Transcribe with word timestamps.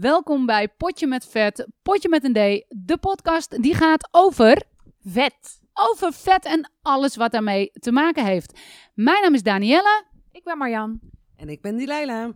Welkom 0.00 0.46
bij 0.46 0.68
Potje 0.68 1.06
met 1.06 1.26
Vet, 1.26 1.66
Potje 1.82 2.08
met 2.08 2.24
een 2.24 2.32
D. 2.32 2.64
De 2.68 2.98
podcast 3.00 3.62
die 3.62 3.74
gaat 3.74 4.08
over 4.10 4.62
Vet. 5.00 5.60
over 5.74 6.12
vet 6.12 6.44
en 6.44 6.70
alles 6.82 7.16
wat 7.16 7.32
daarmee 7.32 7.70
te 7.72 7.92
maken 7.92 8.24
heeft. 8.24 8.60
Mijn 8.94 9.22
naam 9.22 9.34
is 9.34 9.42
Danielle. 9.42 10.04
Ik 10.32 10.44
ben 10.44 10.58
Marjan. 10.58 11.00
En 11.36 11.48
ik 11.48 11.60
ben 11.60 11.76
die 11.76 11.86
Leila. 11.86 12.32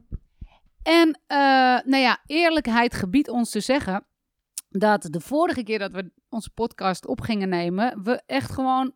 En 0.83 1.21
eh, 1.27 1.38
nou 1.85 1.97
ja, 1.97 2.19
eerlijkheid 2.27 2.95
gebiedt 2.95 3.29
ons 3.29 3.51
te 3.51 3.61
zeggen 3.61 4.07
dat 4.69 5.02
de 5.10 5.21
vorige 5.21 5.62
keer 5.62 5.79
dat 5.79 5.93
we 5.93 6.10
onze 6.29 6.51
podcast 6.51 7.07
op 7.07 7.21
gingen 7.21 7.49
nemen, 7.49 8.02
we 8.02 8.23
echt 8.27 8.51
gewoon 8.51 8.93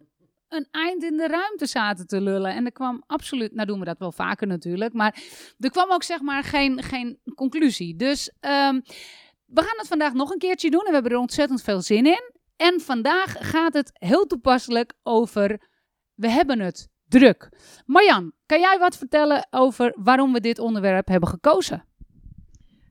een 0.49 0.69
eind 0.71 1.03
in 1.03 1.17
de 1.17 1.27
ruimte 1.27 1.67
zaten 1.67 2.07
te 2.07 2.21
lullen. 2.21 2.55
En 2.55 2.65
er 2.65 2.73
kwam 2.73 3.03
absoluut, 3.07 3.55
nou 3.55 3.67
doen 3.67 3.79
we 3.79 3.85
dat 3.85 3.99
wel 3.99 4.13
vaker 4.13 4.47
natuurlijk, 4.47 4.93
maar 4.93 5.23
er 5.59 5.71
kwam 5.71 5.91
ook 5.91 6.03
zeg 6.03 6.21
maar 6.21 6.45
geen, 6.45 6.83
geen 6.83 7.19
conclusie. 7.35 7.97
Dus 7.97 8.33
ehm, 8.41 8.81
we 9.47 9.63
gaan 9.63 9.79
het 9.79 9.89
vandaag 9.89 10.13
nog 10.13 10.31
een 10.31 10.39
keertje 10.39 10.71
doen 10.71 10.81
en 10.81 10.87
we 10.87 10.93
hebben 10.93 11.13
er 11.13 11.19
ontzettend 11.19 11.63
veel 11.63 11.81
zin 11.81 12.07
in. 12.07 12.33
En 12.57 12.81
vandaag 12.81 13.51
gaat 13.51 13.73
het 13.73 13.91
heel 13.93 14.27
toepasselijk 14.27 14.95
over, 15.03 15.69
we 16.15 16.31
hebben 16.31 16.61
het 16.61 16.89
druk. 17.05 17.49
Marjan, 17.87 18.33
kan 18.47 18.61
jij 18.61 18.79
wat 18.79 18.97
vertellen 18.97 19.47
over 19.51 19.95
waarom 19.97 20.33
we 20.33 20.41
dit 20.41 20.59
onderwerp 20.59 21.09
hebben 21.09 21.29
gekozen? 21.29 21.85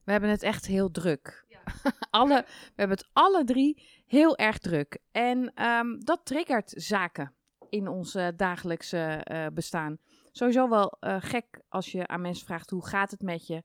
We 0.04 0.12
hebben 0.12 0.30
het 0.30 0.44
echt 0.44 0.66
heel 0.66 0.92
druk. 0.92 1.46
alle, 2.10 2.44
we 2.48 2.74
hebben 2.76 2.98
het 2.98 3.10
alle 3.14 3.44
drie 3.44 3.84
heel 4.06 4.38
erg 4.38 4.58
druk. 4.58 5.00
En 5.12 5.52
ehm, 5.54 6.00
dat 6.00 6.20
triggert 6.24 6.74
zaken 6.76 7.37
in 7.70 7.88
ons 7.88 8.16
eh, 8.16 8.28
dagelijkse 8.36 8.98
eh, 8.98 9.46
bestaan. 9.54 9.98
Sowieso 10.32 10.70
wel 10.70 10.98
eh, 11.00 11.16
gek 11.20 11.62
als 11.70 11.92
je 11.92 12.08
aan 12.08 12.22
mensen 12.22 12.46
vraagt 12.46 12.70
hoe 12.70 12.88
gaat 12.88 13.12
het 13.12 13.22
met 13.22 13.48
je. 13.48 13.64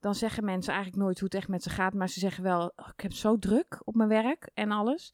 Dan 0.00 0.14
zeggen 0.14 0.44
mensen 0.44 0.72
eigenlijk 0.72 1.02
nooit 1.02 1.18
hoe 1.18 1.28
het 1.28 1.36
echt 1.36 1.48
met 1.48 1.62
ze 1.62 1.70
gaat. 1.70 1.94
Maar 1.94 2.08
ze 2.08 2.20
zeggen 2.20 2.42
wel, 2.42 2.72
"Oh, 2.76 2.88
ik 2.94 3.00
heb 3.00 3.12
zo 3.12 3.38
druk 3.38 3.80
op 3.84 3.94
mijn 3.94 4.08
werk 4.08 4.50
en 4.54 4.70
alles. 4.70 5.12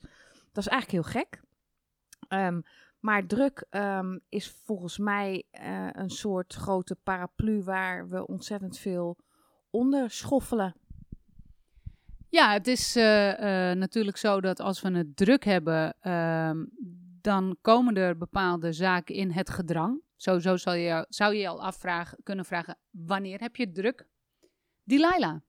Dat 0.52 0.64
is 0.64 0.68
eigenlijk 0.68 0.90
heel 0.90 1.22
gek. 1.22 1.40
Ehm, 2.28 2.60
maar 3.00 3.26
druk 3.26 3.66
ehm, 3.70 4.18
is 4.28 4.50
volgens 4.64 4.98
mij 4.98 5.44
een 5.92 6.10
soort 6.10 6.54
grote 6.54 6.94
paraplu 6.94 7.62
waar 7.62 8.08
we 8.08 8.26
ontzettend 8.26 8.78
veel 8.78 9.18
onder 9.70 10.10
schoffelen. 10.10 10.74
Ja, 12.28 12.52
het 12.52 12.66
is 12.66 12.94
natuurlijk 13.74 14.16
zo 14.16 14.40
dat 14.40 14.60
als 14.60 14.80
we 14.80 14.90
het 14.90 15.16
druk 15.16 15.44
hebben, 15.44 15.94
ehm, 16.00 16.64
dan 17.28 17.56
komen 17.60 17.96
er 17.96 18.16
bepaalde 18.16 18.72
zaken 18.72 19.14
in 19.14 19.30
het 19.30 19.50
gedrang. 19.50 20.00
Sowieso 20.16 20.56
zou 20.56 20.76
je, 20.76 21.06
zou 21.08 21.34
je 21.34 21.40
je 21.40 21.48
al 21.48 21.62
afvragen, 21.62 22.18
kunnen 22.22 22.44
vragen, 22.44 22.78
wanneer 22.90 23.40
heb 23.40 23.56
je 23.56 23.70
druk? 23.70 24.08
Delilah. 24.84 25.36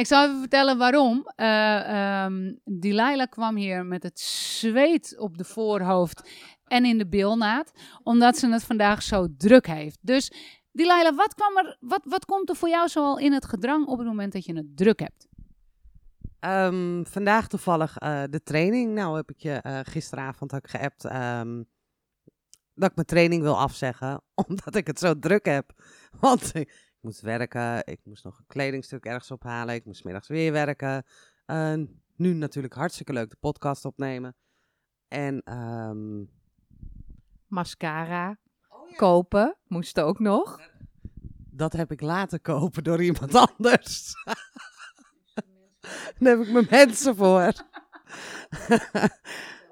Ik 0.00 0.06
zal 0.06 0.24
even 0.24 0.38
vertellen 0.38 0.78
waarom. 0.78 1.26
Ehm 1.34 2.54
Delilah 2.64 3.28
kwam 3.28 3.56
hier 3.56 3.86
met 3.86 4.02
het 4.02 4.20
zweet 4.20 5.18
op 5.18 5.38
de 5.38 5.44
voorhoofd 5.44 6.30
en 6.64 6.84
in 6.84 6.98
de 6.98 7.08
bilnaad, 7.08 7.72
omdat 8.02 8.36
ze 8.36 8.48
het 8.48 8.64
vandaag 8.64 9.02
zo 9.02 9.26
druk 9.36 9.66
heeft. 9.66 9.98
Dus 10.00 10.32
Delilah, 10.72 11.16
wat, 11.16 11.34
kwam 11.34 11.56
er, 11.56 11.76
wat, 11.80 12.00
wat 12.04 12.24
komt 12.24 12.48
er 12.48 12.56
voor 12.56 12.68
jou 12.68 12.88
zoal 12.88 13.18
in 13.18 13.32
het 13.32 13.46
gedrang 13.46 13.86
op 13.86 13.98
het 13.98 14.06
moment 14.06 14.32
dat 14.32 14.44
je 14.44 14.54
het 14.54 14.76
druk 14.76 15.00
hebt? 15.00 15.27
Ehm, 16.40 17.04
vandaag 17.04 17.48
toevallig 17.48 17.96
eh, 17.96 18.22
de 18.30 18.42
training. 18.42 18.94
Nou 18.94 19.16
heb 19.16 19.30
ik 19.30 19.38
je 19.38 19.52
eh, 19.52 19.80
gisteravond 19.82 20.54
ook 20.54 20.70
geappt 20.70 21.04
ehm, 21.04 21.62
dat 22.74 22.90
ik 22.90 22.94
mijn 22.94 23.06
training 23.06 23.42
wil 23.42 23.58
afzeggen. 23.58 24.22
Omdat 24.46 24.74
ik 24.74 24.86
het 24.86 24.98
zo 24.98 25.18
druk 25.18 25.44
heb. 25.44 25.72
Want 26.20 26.54
ik 26.54 26.96
moest 27.00 27.20
werken. 27.20 27.86
Ik 27.86 28.00
moest 28.04 28.24
nog 28.24 28.38
een 28.38 28.46
kledingstuk 28.46 29.04
ergens 29.04 29.30
ophalen. 29.30 29.74
Ik 29.74 29.84
moest 29.84 30.04
middags 30.04 30.28
weer 30.28 30.52
werken. 30.52 31.04
Nu 32.16 32.32
natuurlijk 32.34 32.74
hartstikke 32.74 33.12
leuk 33.12 33.30
de 33.30 33.36
podcast 33.40 33.84
opnemen. 33.84 34.36
En 35.08 35.42
ehm, 35.42 36.24
Mascara 37.46 38.38
kopen 38.96 39.56
moest 39.66 40.00
ook 40.00 40.18
nog. 40.18 40.60
dat 41.50 41.72
heb 41.72 41.92
ik 41.92 42.00
laten 42.00 42.40
kopen 42.40 42.84
door 42.84 43.02
iemand 43.02 43.34
anders. 43.56 44.14
Daar 46.18 46.36
heb 46.36 46.46
ik 46.46 46.52
mijn 46.52 46.66
mensen 46.70 47.16
voor. 47.16 47.52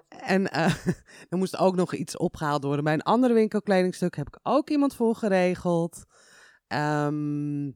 en 0.09 0.51
eh, 0.51 0.87
er 1.29 1.39
moest 1.39 1.57
ook 1.57 1.77
nog 1.77 1.95
iets 1.95 2.17
opgehaald 2.17 2.65
worden. 2.65 2.85
Bij 2.85 2.95
een 2.95 3.03
andere 3.03 3.35
winkelkledingstuk 3.35 4.17
heb 4.17 4.27
ik 4.27 4.39
ook 4.43 4.71
iemand 4.71 4.95
voor 4.95 5.15
geregeld. 5.15 6.05
Ehm, 6.67 7.67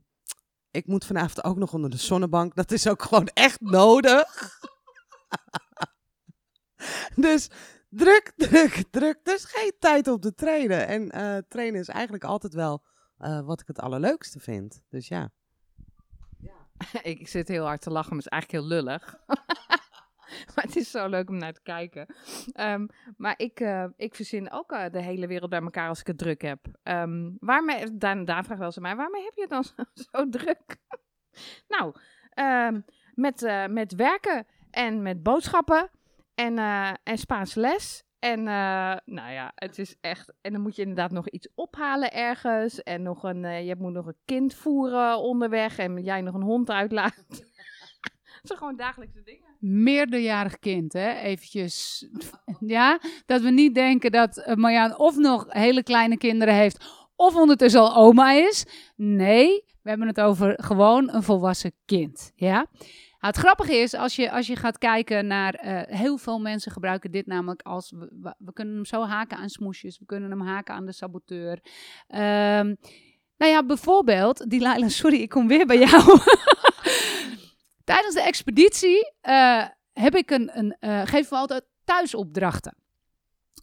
ik 0.71 0.87
moet 0.87 1.05
vanavond 1.05 1.45
ook 1.45 1.57
nog 1.57 1.73
onder 1.73 1.91
de 1.91 1.97
zonnebank. 1.97 2.55
Dat 2.55 2.71
is 2.71 2.89
ook 2.89 3.03
gewoon 3.03 3.27
echt 3.27 3.61
nodig. 3.61 4.59
dus 7.15 7.51
druk, 7.89 8.33
druk, 8.37 8.85
druk. 8.91 9.19
Is 9.23 9.45
geen 9.45 9.73
tijd 9.79 10.09
om 10.09 10.21
te 10.21 10.35
trainen. 10.35 10.87
En 10.87 11.11
eh, 11.11 11.37
trainen 11.49 11.81
is 11.81 11.89
eigenlijk 11.89 12.25
altijd 12.25 12.55
wel 12.55 12.83
eh, 13.17 13.41
wat 13.41 13.61
ik 13.61 13.67
het 13.67 13.81
allerleukste 13.81 14.41
vind. 14.41 14.83
Dus 14.89 15.09
ja. 15.09 15.33
ik, 17.03 17.29
zit 17.29 17.49
heel 17.49 17.65
hard 17.65 17.81
te 17.81 17.91
lachen, 17.91 18.17
maar 18.17 18.25
het 18.25 18.33
is 18.33 18.39
eigenlijk 18.39 18.63
heel 18.63 18.77
lullig. 18.77 19.17
maar 20.55 20.65
het 20.65 20.77
is 20.77 20.91
zo 20.91 21.09
leuk 21.09 21.29
om 21.29 21.37
naar 21.37 21.53
te 21.53 21.63
kijken. 21.63 22.15
Ehm, 22.53 22.87
maar 23.17 23.35
ik, 23.37 23.61
eh, 23.61 23.85
ik 23.97 24.15
verzin 24.15 24.51
ook 24.51 24.73
eh, 24.73 24.91
de 24.91 25.03
hele 25.03 25.27
wereld 25.27 25.51
bij 25.51 25.61
elkaar 25.61 25.89
als 25.89 26.01
ik 26.01 26.07
het 26.07 26.19
druk 26.19 26.43
heb. 26.43 26.67
Ehm, 26.83 27.31
waarmee, 27.39 27.97
Daan, 27.97 28.25
Daan 28.25 28.45
vraagt 28.45 28.61
wel 28.61 28.73
aan 28.77 28.83
mij, 28.83 28.97
waarmee 28.97 29.25
heb 29.25 29.35
je 29.35 29.41
het 29.41 29.51
dan 29.51 29.65
zo, 30.11 30.29
druk? 30.29 30.77
nou, 31.69 31.95
ehm, 32.31 32.81
met, 33.15 33.43
eh, 33.43 33.67
met 33.67 33.95
werken 33.95 34.47
en 34.71 35.03
met 35.03 35.23
boodschappen 35.23 35.91
en, 36.35 36.59
en 37.03 37.19
Spaanse 37.19 37.61
les. 37.61 38.05
En 38.21 38.39
eh, 38.39 38.97
nou 39.05 39.33
ja, 39.33 39.53
het 39.55 39.79
is 39.79 39.97
echt. 40.01 40.33
En 40.41 40.53
dan 40.53 40.61
moet 40.61 40.77
je 40.77 40.83
inderdaad 40.83 41.11
nog 41.11 41.29
iets 41.29 41.49
ophalen 41.55 42.13
ergens. 42.13 42.83
En 42.83 43.03
nog 43.03 43.23
een, 43.23 43.45
eh, 43.45 43.67
je 43.67 43.77
moet 43.79 43.93
nog 43.93 44.07
een 44.07 44.19
kind 44.25 44.55
voeren 44.55 45.19
onderweg. 45.19 45.79
En 45.79 46.03
jij 46.03 46.21
nog 46.21 46.35
een 46.35 46.43
hond 46.43 46.71
uitlaten. 46.71 47.25
Het 48.41 48.49
zijn 48.49 48.59
gewoon 48.59 48.77
dagelijkse 48.77 49.23
dingen. 49.23 49.57
meerderjarig 49.59 50.59
kind, 50.59 50.93
hè? 50.93 51.13
Eventjes, 51.13 52.09
ja, 52.77 53.01
dat 53.27 53.41
we 53.41 53.51
niet 53.51 53.75
denken 53.75 54.11
dat 54.11 54.39
uh, 54.39 54.55
Marjaan 54.55 54.99
of 54.99 55.17
nog 55.17 55.45
hele 55.49 55.83
kleine 55.83 56.17
kinderen 56.17 56.55
heeft, 56.55 57.09
of 57.17 57.37
ondertussen 57.37 57.81
al 57.81 57.97
oma 57.97 58.33
is. 58.33 58.67
Nee, 58.97 59.65
we 59.83 59.89
hebben 59.89 60.07
het 60.07 60.21
over 60.21 60.63
gewoon 60.63 61.11
een 61.13 61.23
volwassen 61.23 61.73
kind, 61.85 62.33
ja. 62.35 62.67
Nou, 63.21 63.33
het 63.35 63.37
grappige 63.37 63.75
is, 63.75 63.95
als 63.95 64.17
je, 64.17 64.31
als 64.31 64.47
je 64.47 64.57
gaat 64.57 64.79
kijken 64.79 65.27
naar, 65.27 65.55
eh, 65.55 65.97
heel 65.97 66.17
veel 66.17 66.39
mensen 66.39 66.73
gebruiken 66.73 67.11
dit 67.11 67.27
namelijk 67.27 67.63
als, 67.63 67.93
we, 68.39 68.53
kunnen 68.53 68.75
hem 68.75 68.85
zo 68.85 69.03
haken 69.03 69.37
aan 69.37 69.49
smoesjes, 69.49 69.99
we 69.99 70.05
kunnen 70.05 70.31
hem 70.31 70.41
haken 70.41 70.75
aan 70.75 70.87
de 70.87 70.93
saboteur. 70.93 71.61
Ehm, 72.07 72.75
nou 73.37 73.53
ja, 73.53 73.65
bijvoorbeeld, 73.65 74.45
sorry, 74.87 75.21
ik 75.21 75.29
kom 75.29 75.49
weer 75.49 75.67
bij 75.67 75.79
jou. 75.79 76.19
Tijdens 77.85 78.15
de 78.15 78.23
expeditie 78.23 79.13
eh, 79.21 79.65
heb 79.93 80.15
ik 80.15 80.31
een, 80.31 80.59
een 80.59 80.77
eh, 80.79 81.01
geven 81.05 81.31
we 81.31 81.37
altijd 81.37 81.65
thuisopdrachten. 81.85 82.75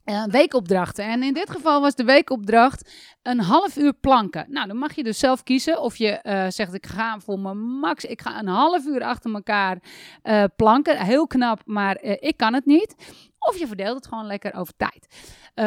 Eh, 0.08 0.24
weekopdrachten. 0.26 1.06
En 1.06 1.24
in 1.24 1.34
dit 1.34 1.50
geval 1.50 1.82
was 1.82 1.96
de 1.96 2.04
weekopdracht 2.04 2.92
een 3.22 3.40
half 3.40 3.78
uur 3.78 3.94
planken. 3.94 4.46
Nou, 4.50 4.68
dan 4.68 4.78
mag 4.78 4.96
je 4.96 5.04
dus 5.04 5.20
zelf 5.20 5.44
kiezen 5.44 5.82
of 5.82 5.96
je 5.96 6.10
eh, 6.10 6.46
zegt 6.50 6.74
ik 6.74 6.86
ga 6.86 7.20
voor 7.20 7.40
mijn 7.40 7.58
max, 7.58 8.06
ik 8.06 8.22
ga 8.22 8.40
een 8.40 8.48
half 8.48 8.86
uur 8.86 9.04
achter 9.04 9.34
elkaar 9.34 9.78
eh, 10.22 10.44
planken. 10.56 10.98
Heel 10.98 11.28
knap, 11.28 11.62
maar 11.66 12.02
ik 12.02 12.38
kan 12.38 12.54
het 12.54 12.66
niet. 12.66 12.96
Of 13.40 13.58
je 13.58 13.68
verdeelt 13.68 13.96
het 13.96 14.08
gewoon 14.08 14.26
lekker 14.26 14.54
over 14.54 14.74
tijd, 14.78 15.08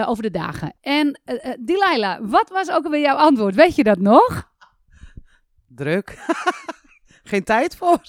over 0.06 0.22
de 0.22 0.30
dagen. 0.30 0.74
En 0.80 1.20
uh, 1.24 1.52
Delilah, 1.60 2.18
wat 2.20 2.48
was 2.48 2.70
ook 2.70 2.84
alweer 2.84 3.00
jouw 3.00 3.16
antwoord? 3.16 3.54
Weet 3.54 3.76
je 3.76 3.84
dat 3.84 3.98
nog? 3.98 4.52
Druk. 5.66 6.18
Geen 7.30 7.44
tijd 7.44 7.76
voor. 7.76 8.00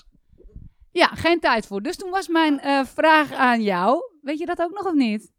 Ja, 0.92 1.08
geen 1.08 1.40
tijd 1.40 1.68
voor. 1.68 1.82
Dus 1.82 1.96
toen 1.96 2.10
was 2.10 2.28
mijn 2.28 2.86
vraag 2.86 3.32
aan 3.32 3.62
jou. 3.62 4.02
Weet 4.22 4.40
je 4.40 4.46
dat 4.46 4.62
ook 4.62 4.72
nog 4.74 4.86
of 4.86 4.94
niet? 4.94 5.32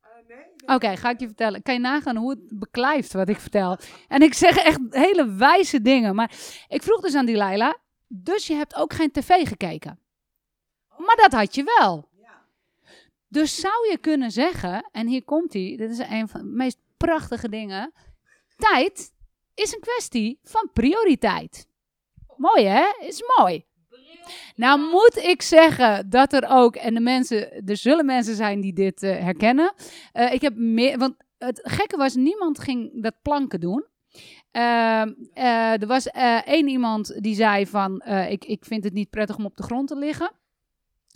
Oké, 0.66 0.96
ga 0.96 1.10
ik 1.10 1.20
je 1.20 1.26
vertellen. 1.26 1.62
Kan 1.62 1.74
je 1.74 1.80
nagaan 1.80 2.16
hoe 2.16 2.30
het 2.30 2.58
beklijft 2.58 3.12
wat 3.12 3.28
ik 3.28 3.40
vertel? 3.40 3.78
En 4.08 4.22
ik 4.22 4.34
zeg 4.34 4.56
echt 4.56 4.80
hele 4.90 5.32
wijze 5.34 5.82
dingen. 5.82 6.14
Maar 6.14 6.30
ik 6.68 6.82
vroeg 6.82 7.00
dus 7.00 7.14
aan 7.14 7.26
die 7.26 7.36
Laila. 7.36 7.76
Dus 8.06 8.46
je 8.46 8.54
hebt 8.54 8.74
ook 8.74 8.92
geen 8.92 9.10
tv 9.10 9.48
gekeken? 9.48 9.98
Maar 10.96 11.16
dat 11.16 11.32
had 11.32 11.54
je 11.54 11.78
wel. 11.78 12.10
Dus 13.28 13.60
zou 13.60 13.90
je 13.90 13.98
kunnen 13.98 14.30
zeggen, 14.30 14.88
en 14.92 15.06
hier 15.06 15.24
komt 15.24 15.52
hij, 15.52 15.74
dit 15.76 15.90
is 15.90 15.98
een 15.98 16.28
van 16.28 16.40
de 16.40 16.46
meest 16.46 16.78
prachtige 16.96 17.48
dingen. 17.48 17.92
Tijd 18.56 19.12
is 19.54 19.74
een 19.74 19.80
kwestie 19.80 20.38
van 20.42 20.70
prioriteit. 20.72 21.66
Mooi 22.36 22.64
hè? 22.64 22.84
Is 23.00 23.22
mooi. 23.38 23.64
Nou 24.56 24.80
moet 24.80 25.16
ik 25.16 25.42
zeggen 25.42 26.10
dat 26.10 26.32
er 26.32 26.48
ook, 26.48 26.76
en 26.76 26.94
de 26.94 27.00
mensen, 27.00 27.66
er 27.66 27.76
zullen 27.76 28.06
mensen 28.06 28.34
zijn 28.34 28.60
die 28.60 28.72
dit 28.72 29.02
eh, 29.02 29.18
herkennen. 29.18 29.74
Eh, 30.12 30.32
ik 30.32 30.40
heb 30.40 30.56
meer, 30.56 30.98
want 30.98 31.14
het 31.38 31.60
gekke 31.62 31.96
was, 31.96 32.14
niemand 32.14 32.58
ging 32.58 33.02
dat 33.02 33.14
planken 33.22 33.60
doen. 33.60 33.86
Ehm, 34.50 35.12
eh, 35.32 35.82
er 35.82 35.86
was 35.86 36.06
één 36.44 36.68
iemand 36.68 37.22
die 37.22 37.34
zei 37.34 37.66
van, 37.66 38.02
ik, 38.28 38.44
ik 38.44 38.64
vind 38.64 38.84
het 38.84 38.92
niet 38.92 39.10
prettig 39.10 39.36
om 39.36 39.44
op 39.44 39.56
de 39.56 39.62
grond 39.62 39.88
te 39.88 39.96
liggen. 39.96 40.30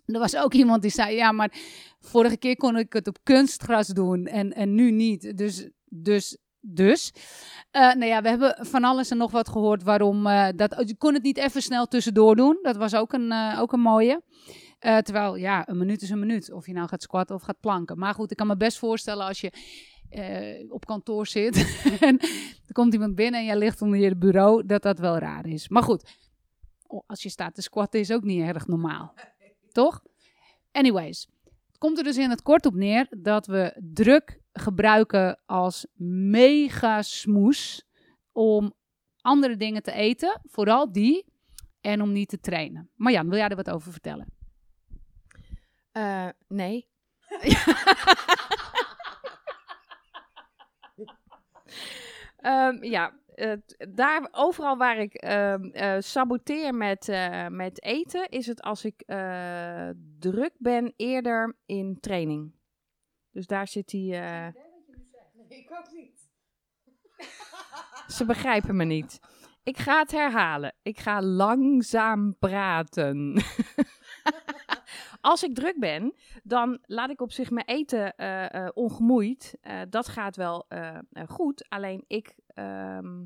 Er 0.07 0.19
was 0.19 0.37
ook 0.37 0.55
iemand 0.55 0.83
die 0.83 0.91
zei, 0.91 1.17
ja, 1.17 1.33
maar 1.33 1.53
vorige 2.01 2.37
keer 2.37 2.57
kon 2.57 2.77
ik 2.77 2.93
het 2.93 3.07
op 3.07 3.19
kunstgras 3.23 3.87
doen 3.87 4.27
en, 4.27 4.53
en 4.53 4.75
nu 4.75 4.91
niet. 4.91 5.37
Dus, 5.37 5.69
dus, 5.85 6.39
dus. 6.67 7.13
Eh, 7.71 7.83
nou 7.83 8.05
ja, 8.05 8.23
we 8.23 8.29
hebben 8.29 8.67
van 8.67 8.85
alles 8.85 9.11
en 9.11 9.17
nog 9.17 9.31
wat 9.31 9.49
gehoord 9.49 9.83
waarom 9.83 10.27
eh, 10.27 10.49
dat. 10.57 10.83
Je 10.87 10.97
kon 10.97 11.15
het 11.15 11.23
niet 11.23 11.39
even 11.39 11.63
snel 11.63 11.87
tussendoor 11.87 12.37
doen. 12.37 12.59
Dat 12.63 12.77
was 12.77 12.95
ook 12.95 13.13
een, 13.13 13.33
eh, 13.33 13.59
ook 13.61 13.73
een 13.73 13.81
mooie. 13.81 14.23
Terwijl, 14.79 15.37
ja, 15.37 15.69
een 15.69 15.79
minuut 15.79 16.03
is 16.03 16.11
een 16.11 16.19
minuut. 16.19 16.53
Of 16.53 16.67
je 16.67 16.73
nou 16.73 16.89
gaat 16.89 17.03
squatten 17.03 17.37
of 17.37 17.43
gaat 17.43 17.61
planken. 17.61 17.99
Maar 17.99 18.15
goed, 18.15 18.31
ik 18.31 18.37
kan 18.37 18.47
me 18.47 18.57
best 18.57 18.79
voorstellen 18.79 19.27
als 19.27 19.41
je 19.41 19.53
op 20.69 20.85
kantoor 20.85 21.27
zit 21.27 21.57
en 22.01 22.19
er 22.67 22.73
komt 22.73 22.93
iemand 22.93 23.15
binnen 23.15 23.41
en 23.41 23.47
jij 23.47 23.57
ligt 23.57 23.83
onder 23.83 23.99
je 23.99 24.17
bureau, 24.17 24.67
dat 24.67 24.83
dat 24.83 24.99
wel 24.99 25.19
raar 25.19 25.47
is. 25.47 25.69
Maar 25.69 25.83
goed, 25.83 26.17
oh, 26.87 27.03
als 27.07 27.23
je 27.23 27.29
staat 27.29 27.55
te 27.55 27.63
squatten 27.63 28.01
is 28.01 28.13
ook 28.13 28.23
niet 28.23 28.43
erg 28.43 28.67
normaal. 28.67 29.15
Toch? 29.73 30.03
Anyways, 30.73 31.29
het 31.77 31.85
komt 31.85 31.99
er 31.99 32.05
dus 32.05 32.17
in 32.17 32.31
het 32.31 32.43
kort 32.43 32.67
op 32.67 32.75
neer 32.75 33.07
dat 33.11 33.47
we 33.47 33.81
druk 33.93 34.41
gebruiken 34.53 35.41
als 35.47 35.87
mega 36.31 37.03
smoes 37.03 37.87
om 38.33 38.75
andere 39.21 39.57
dingen 39.57 39.83
te 39.83 39.93
eten, 39.93 40.41
vooral 40.45 40.93
die, 40.93 41.25
en 41.81 42.03
om 42.03 42.13
niet 42.13 42.29
te 42.29 42.41
trainen. 42.41 42.91
Marjan, 42.95 43.29
wil 43.29 43.39
jij 43.39 43.49
er 43.49 43.57
wat 43.57 43.71
over 43.71 43.93
vertellen? 43.93 44.27
Eh, 45.93 46.29
nee. 46.49 46.89
Ehm, 52.37 52.85
ja, 52.85 53.13
daar, 53.95 54.29
overal 54.31 54.77
waar 54.77 54.99
ik 54.99 55.15
ehm, 55.15 55.65
eh, 55.65 55.97
saboteer 56.01 56.75
met, 56.75 57.09
eh, 57.09 57.47
met 57.47 57.83
eten, 57.83 58.29
is 58.29 58.47
het 58.47 58.63
als 58.63 58.85
ik 58.85 59.01
eh, 59.07 59.89
druk 60.19 60.53
ben 60.59 60.93
eerder 60.97 61.57
in 61.67 62.01
training. 62.01 62.55
Dus 63.31 63.47
daar 63.47 63.69
zit 63.69 63.89
die. 63.89 64.15
eh, 64.17 64.47
Ik 65.49 65.71
ook 65.71 65.93
niet. 65.93 66.29
ze 68.17 68.25
begrijpen 68.25 68.77
me 68.77 68.85
niet. 68.85 69.19
Ik 69.63 69.77
ga 69.79 69.99
het 69.99 70.11
herhalen. 70.13 70.75
Ik 70.83 70.99
ga 70.99 71.23
langzaam 71.23 72.37
praten. 72.39 73.35
Als 75.21 75.43
ik 75.43 75.55
druk 75.55 75.79
ben, 75.79 76.15
dan 76.43 76.79
laat 76.83 77.11
ik 77.11 77.21
op 77.21 77.33
zich 77.33 77.51
mijn 77.51 77.67
eten 77.67 78.15
ongemoeid. 78.75 79.59
Dat 79.89 80.09
gaat 80.09 80.37
wel 80.37 80.67
goed. 81.29 81.69
Alleen 81.69 82.05
ik 82.07 82.35
ehm, 82.57 83.25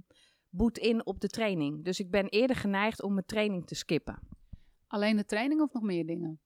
boet 0.49 0.79
in 0.79 1.07
op 1.07 1.21
de 1.21 1.29
training. 1.29 1.85
Dus 1.85 2.01
ik 2.01 2.11
ben 2.11 2.29
eerder 2.29 2.57
geneigd 2.57 3.03
om 3.03 3.13
mijn 3.13 3.27
training 3.27 3.67
te 3.67 3.75
skippen. 3.75 4.19
Alleen 4.87 5.17
de 5.17 5.25
training 5.25 5.61
of 5.61 5.73
nog 5.73 5.83
meer 5.83 6.07
dingen? 6.07 6.41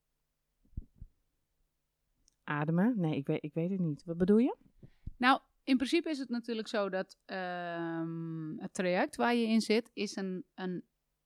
Ademen? 2.44 2.94
Nee, 2.96 3.16
ik 3.16 3.26
weet, 3.26 3.42
ik 3.42 3.54
weet 3.54 3.70
het 3.70 3.80
niet. 3.80 4.04
Wat 4.04 4.16
bedoel 4.16 4.38
je? 4.38 4.56
Nou, 5.16 5.40
in 5.62 5.76
principe 5.76 6.10
is 6.10 6.18
het 6.18 6.28
natuurlijk 6.28 6.68
zo 6.68 6.88
dat 6.88 7.18
ehm, 7.24 8.56
het 8.56 8.74
traject 8.74 9.16
waar 9.16 9.34
je 9.34 9.46
in 9.46 9.60
zit, 9.60 9.90
is 9.92 10.16
een, 10.16 10.44
een, 10.54 10.84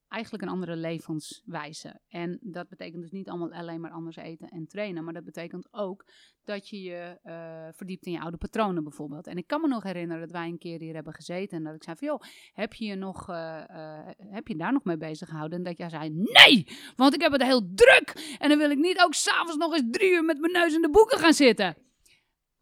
eigenlijk 0.08 0.42
een 0.42 0.48
andere 0.48 0.76
levenswijze. 0.76 2.00
En 2.08 2.38
dat 2.42 2.68
betekent 2.68 3.02
dus 3.02 3.10
niet 3.10 3.28
allemaal 3.28 3.52
alleen 3.52 3.80
maar 3.80 3.90
anders 3.90 4.16
eten 4.16 4.48
en 4.48 4.66
trainen, 4.66 5.04
maar 5.04 5.12
dat 5.12 5.24
betekent 5.24 5.68
ook 5.70 6.04
dat 6.44 6.68
je 6.68 6.82
je 6.82 7.18
eh, 7.22 7.68
verdiept 7.72 8.06
in 8.06 8.12
je 8.12 8.20
oude 8.20 8.36
patronen 8.36 8.82
bijvoorbeeld. 8.82 9.26
En 9.26 9.36
ik 9.36 9.46
kan 9.46 9.60
me 9.60 9.68
nog 9.68 9.82
herinneren 9.82 10.20
dat 10.20 10.30
wij 10.30 10.48
een 10.48 10.58
keer 10.58 10.80
hier 10.80 10.94
hebben 10.94 11.14
gezeten 11.14 11.58
en 11.58 11.64
dat 11.64 11.74
ik 11.74 11.82
zei 11.82 11.96
van, 11.96 12.08
joh, 12.08 12.20
heb 12.52 12.74
je 12.74 12.84
je, 12.84 12.94
nog, 12.94 13.28
eh, 13.28 13.58
eh, 13.68 14.08
heb 14.18 14.48
je 14.48 14.56
daar 14.56 14.72
nog 14.72 14.84
mee 14.84 14.96
bezig 14.96 15.28
gehouden? 15.28 15.58
En 15.58 15.64
dat 15.64 15.78
jij 15.78 15.88
zei, 15.88 16.10
nee, 16.10 16.66
want 16.96 17.14
ik 17.14 17.20
heb 17.20 17.32
het 17.32 17.42
heel 17.42 17.70
druk 17.74 18.36
en 18.38 18.48
dan 18.48 18.58
wil 18.58 18.70
ik 18.70 18.78
niet 18.78 19.00
ook 19.00 19.14
s'avonds 19.14 19.56
nog 19.56 19.72
eens 19.72 19.88
drie 19.90 20.10
uur 20.10 20.24
met 20.24 20.38
mijn 20.40 20.52
neus 20.52 20.74
in 20.74 20.82
de 20.82 20.90
boeken 20.90 21.18
gaan 21.18 21.32
zitten. 21.32 21.76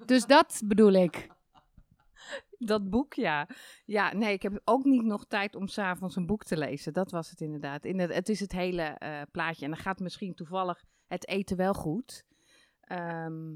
Dus 0.07 0.27
dat 0.27 0.63
bedoel 0.65 0.93
ik. 0.93 1.35
Dat 2.59 2.91
boek, 2.91 3.15
ja. 3.15 3.49
Ja, 3.85 4.15
nee, 4.15 4.33
ik 4.33 4.43
heb 4.43 4.61
ook 4.65 4.85
niet 4.85 5.05
nog 5.05 5.27
tijd 5.27 5.55
om 5.55 5.67
s'avonds 5.67 6.17
een 6.17 6.27
boek 6.27 6.45
te 6.45 6.57
lezen. 6.57 6.93
Dat 6.93 7.11
was 7.11 7.31
het 7.31 7.41
inderdaad. 7.41 7.85
Inderdaad, 7.85 8.17
het 8.17 8.29
is 8.29 8.41
het 8.41 8.53
hele 8.53 8.83
eh, 8.83 9.23
plaatje. 9.31 9.65
En 9.65 9.71
dan 9.71 9.81
gaat 9.81 10.01
misschien 10.01 10.35
toevallig 10.35 10.85
het 11.07 11.29
eten 11.29 11.57
wel 11.57 11.75
goed. 11.75 12.25
Ehm, 12.81 13.55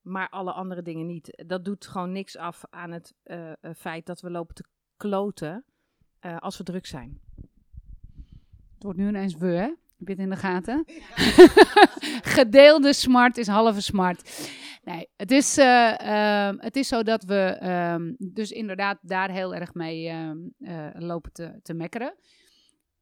maar 0.00 0.28
alle 0.28 0.52
andere 0.52 0.82
dingen 0.82 1.06
niet. 1.06 1.44
Dat 1.46 1.64
doet 1.64 1.86
gewoon 1.86 2.12
niks 2.12 2.36
af 2.36 2.64
aan 2.70 2.90
het 2.90 3.14
eh, 3.22 3.50
eh, 3.50 3.74
feit 3.76 4.06
dat 4.06 4.20
we 4.20 4.30
lopen 4.30 4.54
te 4.54 4.64
kloten 4.96 5.64
als 6.38 6.56
we 6.56 6.64
druk 6.64 6.86
zijn. 6.86 7.20
Het 8.74 8.82
wordt 8.82 8.98
nu 8.98 9.08
ineens 9.08 9.36
we, 9.36 9.46
hè? 9.46 9.72
Heb 10.04 10.16
je 10.16 10.22
in 10.22 10.30
de 10.30 10.36
gaten? 10.36 10.84
Gedeelde 12.36 12.92
smart 12.92 13.36
is 13.36 13.46
halve 13.46 13.80
smart. 13.80 14.48
Nee, 14.84 15.08
het 15.16 15.30
is, 15.30 15.58
eh, 15.58 16.00
ehm, 16.00 16.56
het 16.58 16.76
is 16.76 16.88
zo 16.88 17.02
dat 17.02 17.24
we 17.24 17.56
ehm, 17.60 18.14
dus 18.18 18.50
inderdaad 18.50 18.98
daar 19.02 19.30
heel 19.30 19.54
erg 19.54 19.74
mee 19.74 20.08
ehm, 20.08 20.38
eh, 20.58 20.88
lopen 20.92 21.32
te, 21.32 21.60
te 21.62 21.74
mekkeren. 21.74 22.14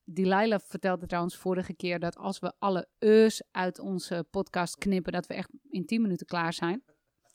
Delilah 0.05 0.59
vertelde 0.67 1.07
trouwens 1.07 1.37
vorige 1.37 1.75
keer 1.75 1.99
dat 1.99 2.17
als 2.17 2.39
we 2.39 2.53
alle 2.59 2.89
e's 2.99 3.43
uit 3.51 3.79
onze 3.79 4.27
podcast 4.31 4.77
knippen, 4.77 5.13
dat 5.13 5.27
we 5.27 5.35
echt 5.35 5.51
in 5.71 5.87
10 5.87 6.03
minuten 6.03 6.27
klaar 6.27 6.53
zijn. 6.53 6.83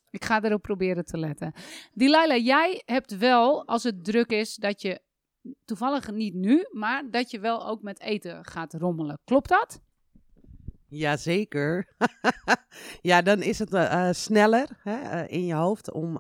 Ik 0.10 0.26
ga 0.26 0.44
erop 0.44 0.62
proberen 0.62 1.06
te 1.06 1.18
letten. 1.18 1.54
Delilah, 1.94 2.46
jij 2.46 2.82
hebt 2.86 3.18
wel, 3.18 3.68
als 3.68 3.84
het 3.84 4.04
druk 4.04 4.32
is, 4.32 4.56
dat 4.56 4.82
je 4.82 5.02
toevallig 5.66 6.12
niet 6.12 6.34
nu, 6.34 6.68
maar 6.72 7.10
dat 7.12 7.32
je 7.32 7.40
wel 7.40 7.68
ook 7.68 7.82
met 7.82 8.00
eten 8.00 8.46
gaat 8.46 8.74
rommelen. 8.74 9.20
Klopt 9.24 9.50
dat? 9.50 9.82
Jazeker. 10.94 11.96
ja, 13.02 13.22
dan 13.22 13.42
is 13.42 13.60
het 13.60 13.74
eh, 13.74 14.08
eh, 14.08 14.14
sneller 14.14 14.80
hè, 14.84 15.02
eh, 15.02 15.32
in 15.32 15.46
je 15.46 15.54
hoofd 15.54 15.92
om 15.92 16.20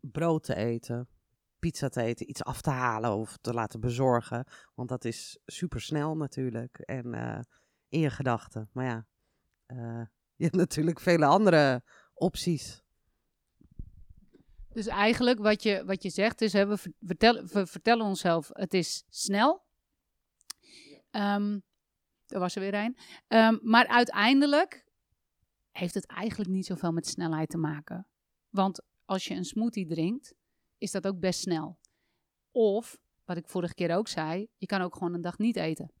brood 0.00 0.42
te 0.42 0.54
eten, 0.54 1.08
pizza 1.58 1.88
te 1.88 2.02
eten, 2.02 2.28
iets 2.28 2.44
af 2.44 2.60
te 2.60 2.70
halen 2.70 3.12
of 3.16 3.38
te 3.40 3.54
laten 3.54 3.80
bezorgen. 3.80 4.46
Want 4.74 4.88
dat 4.88 5.04
is 5.04 5.40
super 5.46 5.80
snel 5.80 6.16
natuurlijk 6.16 6.78
en 6.78 7.14
in 7.88 8.00
je 8.00 8.10
gedachten. 8.10 8.70
Maar 8.72 8.84
ja, 8.84 9.06
je 10.36 10.44
hebt 10.44 10.56
natuurlijk 10.56 11.00
vele 11.00 11.26
andere 11.26 11.82
opties. 12.14 12.82
Dus 14.72 14.86
eigenlijk 14.86 15.38
wat 15.38 15.62
je, 15.62 15.84
wat 15.84 16.02
je 16.02 16.10
zegt 16.10 16.40
is, 16.40 16.52
we, 16.52 16.76
ver- 16.78 16.92
vertellen, 17.00 17.46
we 17.46 17.66
vertellen 17.66 18.06
onszelf, 18.06 18.48
het 18.52 18.74
is 18.74 19.04
snel. 19.08 19.62
Ehm 21.10 21.58
er 22.32 22.40
was 22.40 22.54
er 22.54 22.60
weer 22.60 22.74
een. 22.74 22.96
Ehm, 23.28 23.58
maar 23.62 23.86
uiteindelijk 23.86 24.84
heeft 25.70 25.94
het 25.94 26.06
eigenlijk 26.06 26.50
niet 26.50 26.66
zoveel 26.66 26.92
met 26.92 27.06
snelheid 27.06 27.48
te 27.48 27.58
maken. 27.58 28.06
Want 28.48 28.82
als 29.04 29.24
je 29.24 29.34
een 29.34 29.44
smoothie 29.44 29.86
drinkt, 29.86 30.34
is 30.78 30.90
dat 30.90 31.06
ook 31.06 31.20
best 31.20 31.40
snel. 31.40 31.78
Of, 32.50 32.98
wat 33.24 33.36
ik 33.36 33.48
vorige 33.48 33.74
keer 33.74 33.96
ook 33.96 34.08
zei, 34.08 34.48
je 34.56 34.66
kan 34.66 34.80
ook 34.80 34.94
gewoon 34.94 35.14
een 35.14 35.20
dag 35.20 35.38
niet 35.38 35.56
eten. 35.56 35.92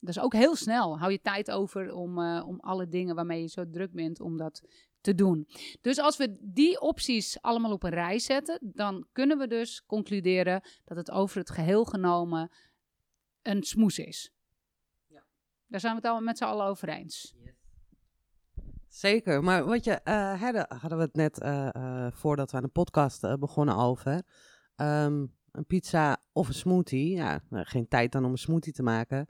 Dat 0.00 0.16
is 0.16 0.20
ook 0.20 0.32
heel 0.32 0.56
snel. 0.56 0.98
Hou 0.98 1.12
je 1.12 1.20
tijd 1.20 1.50
over 1.50 1.94
om, 1.94 2.18
eh, 2.18 2.44
om 2.46 2.60
alle 2.60 2.88
dingen 2.88 3.14
waarmee 3.14 3.40
je 3.40 3.48
zo 3.48 3.70
druk 3.70 3.92
bent, 3.92 4.20
om 4.20 4.36
dat 4.36 4.62
te 5.00 5.14
doen. 5.14 5.48
Dus 5.80 5.98
als 5.98 6.16
we 6.16 6.36
die 6.40 6.80
opties 6.80 7.42
allemaal 7.42 7.72
op 7.72 7.82
een 7.82 7.90
rij 7.90 8.18
zetten, 8.18 8.58
dan 8.62 9.06
kunnen 9.12 9.38
we 9.38 9.46
dus 9.46 9.84
concluderen 9.86 10.62
dat 10.84 10.96
het 10.96 11.10
over 11.10 11.38
het 11.38 11.50
geheel 11.50 11.84
genomen 11.84 12.50
een 13.42 13.62
smoes 13.62 13.98
is. 13.98 14.32
Daar 15.66 15.80
zijn 15.80 15.92
we 15.92 16.00
het 16.00 16.10
al 16.10 16.20
met 16.20 16.38
z'n 16.38 16.44
allen 16.44 16.66
over 16.66 16.88
eens. 16.88 17.34
Zeker, 18.88 19.42
maar 19.42 19.64
wat 19.64 19.84
je, 19.84 19.92
eh, 19.92 20.40
hadden, 20.40 20.66
hadden 20.68 20.98
we 20.98 21.04
het 21.04 21.14
net 21.14 21.40
eh, 21.40 22.06
voordat 22.10 22.50
we 22.50 22.56
aan 22.56 22.62
de 22.62 22.68
podcast 22.68 23.38
begonnen 23.38 23.76
over. 23.76 24.22
Ehm, 24.76 25.26
een 25.52 25.66
pizza 25.66 26.16
of 26.32 26.48
een 26.48 26.54
smoothie. 26.54 27.16
Ja, 27.16 27.40
geen 27.50 27.88
tijd 27.88 28.12
dan 28.12 28.24
om 28.24 28.30
een 28.30 28.38
smoothie 28.38 28.72
te 28.72 28.82
maken. 28.82 29.28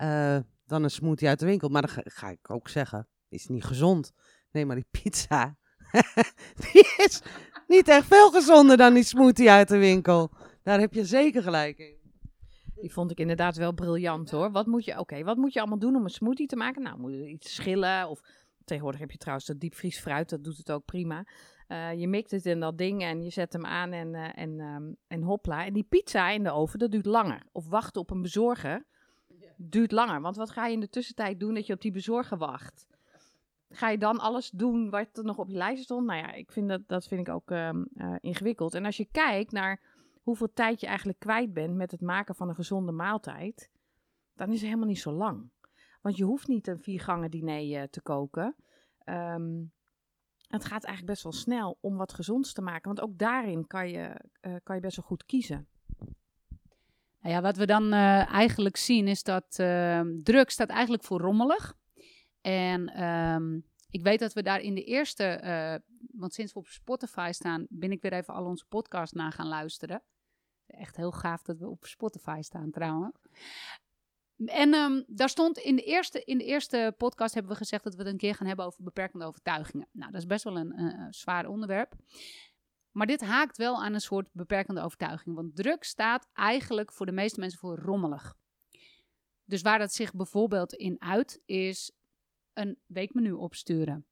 Eh, 0.00 0.38
dan 0.66 0.82
een 0.82 0.90
smoothie 0.90 1.28
uit 1.28 1.38
de 1.38 1.46
winkel. 1.46 1.68
Maar 1.68 1.82
dan 1.82 2.02
ga, 2.04 2.28
ik 2.28 2.50
ook 2.50 2.68
zeggen, 2.68 3.08
is 3.28 3.46
niet 3.46 3.64
gezond. 3.64 4.12
Nee, 4.50 4.66
maar 4.66 4.76
die 4.76 4.86
pizza, 4.90 5.56
die 6.72 6.94
is 6.96 7.22
niet 7.66 7.88
echt 7.88 8.06
veel 8.06 8.30
gezonder 8.30 8.76
dan 8.76 8.94
die 8.94 9.02
smoothie 9.02 9.50
uit 9.50 9.68
de 9.68 9.78
winkel. 9.78 10.30
Daar 10.62 10.80
heb 10.80 10.94
je 10.94 11.04
zeker 11.04 11.42
gelijk 11.42 11.78
in. 11.78 11.98
Die 12.74 12.92
vond 12.92 13.10
ik 13.10 13.18
inderdaad 13.18 13.56
wel 13.56 13.72
briljant 13.72 14.30
hoor. 14.30 14.50
Wat 14.50 14.66
moet 14.66 14.84
je, 14.84 14.98
oké, 14.98 15.24
wat 15.24 15.36
moet 15.36 15.52
je 15.52 15.60
allemaal 15.60 15.78
doen 15.78 15.96
om 15.96 16.04
een 16.04 16.10
smoothie 16.10 16.46
te 16.46 16.56
maken? 16.56 16.82
Nou, 16.82 16.98
moet 16.98 17.12
je 17.12 17.28
iets 17.28 17.54
schillen 17.54 18.08
of 18.08 18.20
tegenwoordig 18.64 19.00
heb 19.00 19.10
je 19.10 19.18
trouwens 19.18 19.46
dat 19.46 19.60
diepvries 19.60 19.98
fruit, 19.98 20.28
dat 20.28 20.44
doet 20.44 20.56
het 20.56 20.70
ook 20.70 20.84
prima. 20.84 21.26
Eh, 21.66 21.92
je 21.94 22.08
mikt 22.08 22.30
het 22.30 22.46
in 22.46 22.60
dat 22.60 22.78
ding 22.78 23.02
en 23.02 23.22
je 23.22 23.30
zet 23.30 23.52
hem 23.52 23.66
aan 23.66 23.92
en, 23.92 24.14
eh, 24.14 24.42
en, 24.42 24.60
ehm, 24.60 24.92
en 25.06 25.22
hopla. 25.22 25.66
En 25.66 25.72
die 25.72 25.86
pizza 25.88 26.30
in 26.30 26.42
de 26.42 26.50
oven, 26.50 26.78
dat 26.78 26.90
duurt 26.90 27.06
langer. 27.06 27.42
Of 27.52 27.68
wachten 27.68 28.00
op 28.00 28.10
een 28.10 28.22
bezorger 28.22 28.88
duurt 29.62 29.92
langer. 29.92 30.20
Want 30.20 30.36
wat 30.36 30.50
ga 30.50 30.66
je 30.66 30.72
in 30.72 30.80
de 30.80 30.88
tussentijd 30.88 31.40
doen 31.40 31.54
dat 31.54 31.66
je 31.66 31.72
op 31.72 31.80
die 31.80 31.92
bezorger 31.92 32.38
wacht? 32.38 32.88
ga 33.70 33.88
je 33.88 33.98
dan 33.98 34.18
alles 34.18 34.50
doen 34.50 34.90
wat 34.90 35.18
er 35.18 35.24
nog 35.24 35.38
op 35.38 35.48
je 35.48 35.56
lijst 35.56 35.82
stond? 35.82 36.06
Nou 36.06 36.18
ja, 36.18 36.32
ik 36.32 36.52
vind 36.52 36.68
dat, 36.68 36.82
dat 36.86 37.06
vind 37.06 37.28
ik 37.28 37.34
ook 37.34 37.50
ehm, 37.50 37.84
eh, 37.94 38.14
ingewikkeld. 38.20 38.74
En 38.74 38.84
als 38.84 38.96
je 38.96 39.08
kijkt 39.10 39.52
naar 39.52 39.80
hoeveel 40.22 40.52
tijd 40.52 40.80
je 40.80 40.86
eigenlijk 40.86 41.18
kwijt 41.18 41.52
bent 41.52 41.74
met 41.74 41.90
het 41.90 42.00
maken 42.00 42.34
van 42.34 42.48
een 42.48 42.54
gezonde 42.54 42.92
maaltijd, 42.92 43.70
dan 44.34 44.48
is 44.48 44.54
het 44.54 44.64
helemaal 44.64 44.88
niet 44.88 45.00
zo 45.00 45.12
lang. 45.12 45.50
Want 46.00 46.16
je 46.16 46.24
hoeft 46.24 46.48
niet 46.48 46.66
een 46.66 46.80
viergangen 46.80 47.30
diner 47.30 47.80
eh, 47.80 47.88
te 47.88 48.02
koken. 48.02 48.56
Ehm, 49.04 49.64
het 50.48 50.64
gaat 50.64 50.84
eigenlijk 50.84 51.06
best 51.06 51.22
wel 51.22 51.32
snel 51.32 51.78
om 51.80 51.96
wat 51.96 52.12
gezonds 52.12 52.52
te 52.52 52.62
maken. 52.62 52.94
Want 52.94 53.00
ook 53.00 53.18
daarin 53.18 53.66
kan 53.66 53.88
je, 53.88 54.20
eh, 54.40 54.54
kan 54.62 54.74
je 54.74 54.82
best 54.82 54.96
wel 54.96 55.06
goed 55.06 55.24
kiezen. 55.24 55.68
Nou 57.20 57.34
ja, 57.34 57.40
wat 57.40 57.56
we 57.56 57.66
dan 57.66 57.92
eh, 57.92 58.32
eigenlijk 58.32 58.76
zien 58.76 59.08
is 59.08 59.22
dat 59.22 59.56
uh, 59.60 60.00
druk 60.22 60.50
staat 60.50 60.68
eigenlijk 60.68 61.04
voor 61.04 61.20
rommelig. 61.20 61.74
En 62.40 62.88
ehm, 62.88 63.60
ik 63.90 64.02
weet 64.02 64.18
dat 64.18 64.32
we 64.32 64.42
daar 64.42 64.60
in 64.60 64.74
de 64.74 64.84
eerste, 64.84 65.40
uh, 65.44 65.96
want 66.12 66.34
sinds 66.34 66.52
we 66.52 66.58
op 66.58 66.66
Spotify 66.66 67.30
staan, 67.32 67.66
ben 67.68 67.92
ik 67.92 68.02
weer 68.02 68.12
even 68.12 68.34
al 68.34 68.44
onze 68.44 68.64
podcast 68.68 69.14
na 69.14 69.30
gaan 69.30 69.48
luisteren. 69.48 70.02
Echt 70.66 70.96
heel 70.96 71.12
gaaf 71.12 71.42
dat 71.42 71.58
we 71.58 71.68
op 71.68 71.84
Spotify 71.84 72.38
staan 72.40 72.70
trouwens. 72.70 73.16
En 74.46 74.74
um, 74.74 75.04
daar 75.06 75.28
stond 75.28 75.58
in 75.58 75.76
de, 75.76 75.82
eerste, 75.82 76.24
in 76.24 76.38
de 76.38 76.44
eerste 76.44 76.94
podcast 76.96 77.34
hebben 77.34 77.52
we 77.52 77.58
gezegd 77.58 77.84
dat 77.84 77.94
we 77.94 78.02
het 78.02 78.12
een 78.12 78.18
keer 78.18 78.34
gaan 78.34 78.46
hebben 78.46 78.64
over 78.64 78.84
beperkende 78.84 79.24
overtuigingen. 79.24 79.88
Nou, 79.92 80.12
dat 80.12 80.20
is 80.20 80.26
best 80.26 80.44
wel 80.44 80.56
een 80.56 80.80
uh, 80.80 81.06
zwaar 81.10 81.46
onderwerp. 81.46 81.94
Maar 82.92 83.06
dit 83.06 83.20
haakt 83.20 83.56
wel 83.56 83.82
aan 83.82 83.94
een 83.94 84.00
soort 84.00 84.28
beperkende 84.32 84.80
overtuiging. 84.80 85.36
Want 85.36 85.56
druk 85.56 85.84
staat 85.84 86.28
eigenlijk 86.32 86.92
voor 86.92 87.06
de 87.06 87.12
meeste 87.12 87.40
mensen 87.40 87.58
voor 87.58 87.78
rommelig. 87.78 88.36
Dus 89.44 89.62
waar 89.62 89.78
dat 89.78 89.92
zich 89.92 90.14
bijvoorbeeld 90.14 90.72
in 90.72 91.00
uit, 91.00 91.42
is 91.44 91.92
een 92.52 92.78
weekmenu 92.86 93.32
opsturen. 93.32 94.06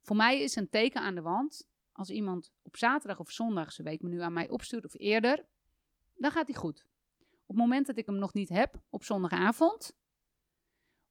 Voor 0.00 0.16
mij 0.16 0.40
is 0.40 0.56
een 0.56 0.68
teken 0.68 1.00
aan 1.00 1.14
de 1.14 1.20
wand, 1.20 1.68
als 1.92 2.10
iemand 2.10 2.52
op 2.62 2.76
zaterdag 2.76 3.18
of 3.18 3.30
zondag 3.30 3.72
zijn 3.72 3.86
weekmenu 3.86 4.20
aan 4.20 4.32
mij 4.32 4.48
opstuurt 4.48 4.84
of 4.84 4.94
eerder, 4.94 5.46
dan 6.14 6.30
gaat 6.30 6.46
hij 6.46 6.56
goed. 6.56 6.86
Op 7.20 7.54
het 7.54 7.56
moment 7.56 7.86
dat 7.86 7.96
ik 7.96 8.06
hem 8.06 8.18
nog 8.18 8.32
niet 8.32 8.48
heb, 8.48 8.80
op 8.90 9.04
zondagavond, 9.04 9.96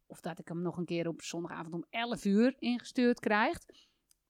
of 0.06 0.22
dat 0.22 0.40
ik 0.40 0.48
hem 0.48 0.62
nog 0.62 0.78
een 0.78 0.86
keer 0.86 1.08
op 1.08 1.22
zondagavond 1.22 1.74
om 1.74 1.86
11 1.90 2.26
uur 2.26 2.56
ingestuurd 2.60 3.20
krijg, 3.20 3.60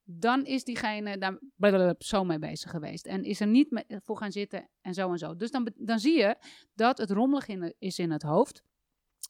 dan 0.05 0.45
is 0.45 0.63
diegene 0.63 1.17
daar 1.17 1.95
zo 1.97 2.24
mee 2.24 2.39
bezig 2.39 2.71
geweest. 2.71 3.05
En 3.05 3.24
is 3.24 3.39
er 3.39 3.47
niet 3.47 3.83
voor 3.88 4.17
gaan 4.17 4.31
zitten 4.31 4.69
en 4.81 4.93
zo 4.93 5.12
en 5.12 5.17
zo. 5.17 5.35
Dus 5.35 5.51
dan, 5.51 5.71
dan 5.75 6.00
zie 6.00 6.17
je 6.17 6.38
dat 6.74 6.97
het 6.97 7.12
rommelig 7.12 7.47
is 7.79 8.00
in 8.00 8.12
het 8.12 8.21
hoofd. 8.21 8.63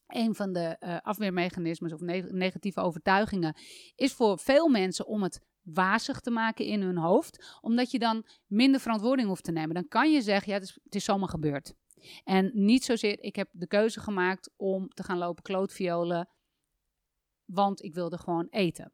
Een 0.07 0.35
van 0.35 0.53
de 0.53 0.77
uh, 0.79 0.97
afweermechanismes 1.01 1.93
of 1.93 1.99
ne 1.99 2.21
negatieve 2.31 2.79
overtuigingen 2.79 3.55
is 3.95 4.13
voor 4.13 4.39
veel 4.39 4.67
mensen 4.67 5.07
om 5.07 5.23
het 5.23 5.41
wazig 5.61 6.19
te 6.19 6.31
maken 6.31 6.65
in 6.65 6.81
hun 6.81 6.97
hoofd. 6.97 7.57
Omdat 7.61 7.91
je 7.91 7.99
dan 7.99 8.25
minder 8.47 8.81
verantwoording 8.81 9.27
hoeft 9.27 9.43
te 9.43 9.51
nemen. 9.51 9.75
Dan 9.75 9.87
kan 9.87 10.11
je 10.11 10.21
zeggen, 10.21 10.51
ja, 10.51 10.59
het 10.59 10.67
is, 10.67 10.79
het 10.83 10.95
is 10.95 11.03
zomaar 11.03 11.29
gebeurd. 11.29 11.73
En 12.23 12.51
niet 12.53 12.83
zozeer, 12.83 13.19
ik 13.19 13.35
heb 13.35 13.49
de 13.51 13.67
keuze 13.67 13.99
gemaakt 13.99 14.53
om 14.55 14.87
te 14.87 15.03
gaan 15.03 15.17
lopen 15.17 15.43
klootviolen, 15.43 16.29
want 17.45 17.83
ik 17.83 17.93
wilde 17.93 18.17
gewoon 18.17 18.47
eten. 18.49 18.91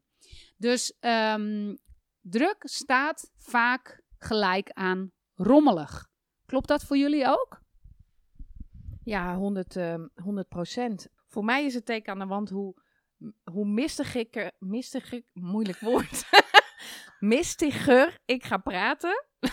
Dus 0.62 0.94
um, 1.00 1.77
druk 2.20 2.58
staat 2.60 3.32
vaak 3.38 4.03
gelijk 4.18 4.72
aan 4.72 5.12
rommelig. 5.36 6.10
Klopt 6.46 6.68
dat 6.68 6.84
voor 6.84 6.98
jullie 6.98 7.27
ook? 7.27 7.62
Ja, 9.03 9.36
100, 9.36 9.75
uh, 9.75 9.96
100 10.15 10.48
procent. 10.48 11.08
Voor 11.27 11.44
mij 11.44 11.65
is 11.65 11.74
het 11.74 11.86
teken 11.86 12.13
aan 12.13 12.20
de 12.20 12.25
wand 12.25 12.50
hoe, 12.50 12.82
hoe 13.44 13.65
mistiger, 13.65 14.51
mistiger, 14.60 15.22
moeilijk 15.34 15.80
woord, 15.80 16.24
mistiger 17.36 18.20
ik 18.25 18.44
ga 18.44 18.58
praten. 18.58 19.25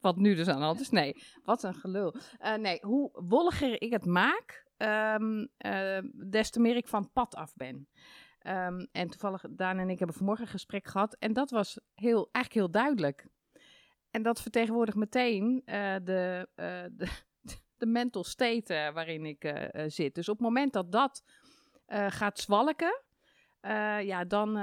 Wat 0.00 0.16
nu 0.16 0.34
dus 0.34 0.48
aan 0.48 0.58
de 0.58 0.64
hand 0.64 0.80
is. 0.80 0.90
Nee, 0.90 1.22
wat 1.44 1.62
een 1.62 1.74
gelul. 1.74 2.14
Uh, 2.40 2.54
nee, 2.54 2.78
hoe 2.80 3.10
wolliger 3.12 3.82
ik 3.82 3.92
het 3.92 4.04
maak, 4.04 4.66
um, 4.76 5.48
uh, 5.58 5.98
des 6.30 6.50
te 6.50 6.60
meer 6.60 6.76
ik 6.76 6.88
van 6.88 7.12
pad 7.12 7.34
af 7.34 7.54
ben. 7.54 7.88
Um, 8.46 8.86
en 8.92 9.08
toevallig, 9.08 9.44
Daan 9.50 9.78
en 9.78 9.90
ik 9.90 9.98
hebben 9.98 10.16
vanmorgen 10.16 10.44
een 10.44 10.50
gesprek 10.50 10.86
gehad. 10.86 11.16
En 11.18 11.32
dat 11.32 11.50
was 11.50 11.80
heel, 11.94 12.28
eigenlijk 12.32 12.54
heel 12.54 12.70
duidelijk. 12.70 13.26
En 14.10 14.22
dat 14.22 14.42
vertegenwoordigt 14.42 14.96
meteen 14.96 15.62
uh, 15.66 15.94
de, 16.02 16.48
uh, 16.56 16.82
de, 16.90 17.08
de 17.78 17.86
mental 17.86 18.24
state 18.24 18.74
uh, 18.74 18.92
waarin 18.92 19.26
ik 19.26 19.70
zit. 19.86 20.14
Dus 20.14 20.28
op 20.28 20.36
het 20.36 20.46
moment 20.46 20.72
dat 20.72 20.92
dat 20.92 21.24
gaat 22.08 22.38
zwalken, 22.38 23.02
ja, 24.00 24.24
dan, 24.24 24.54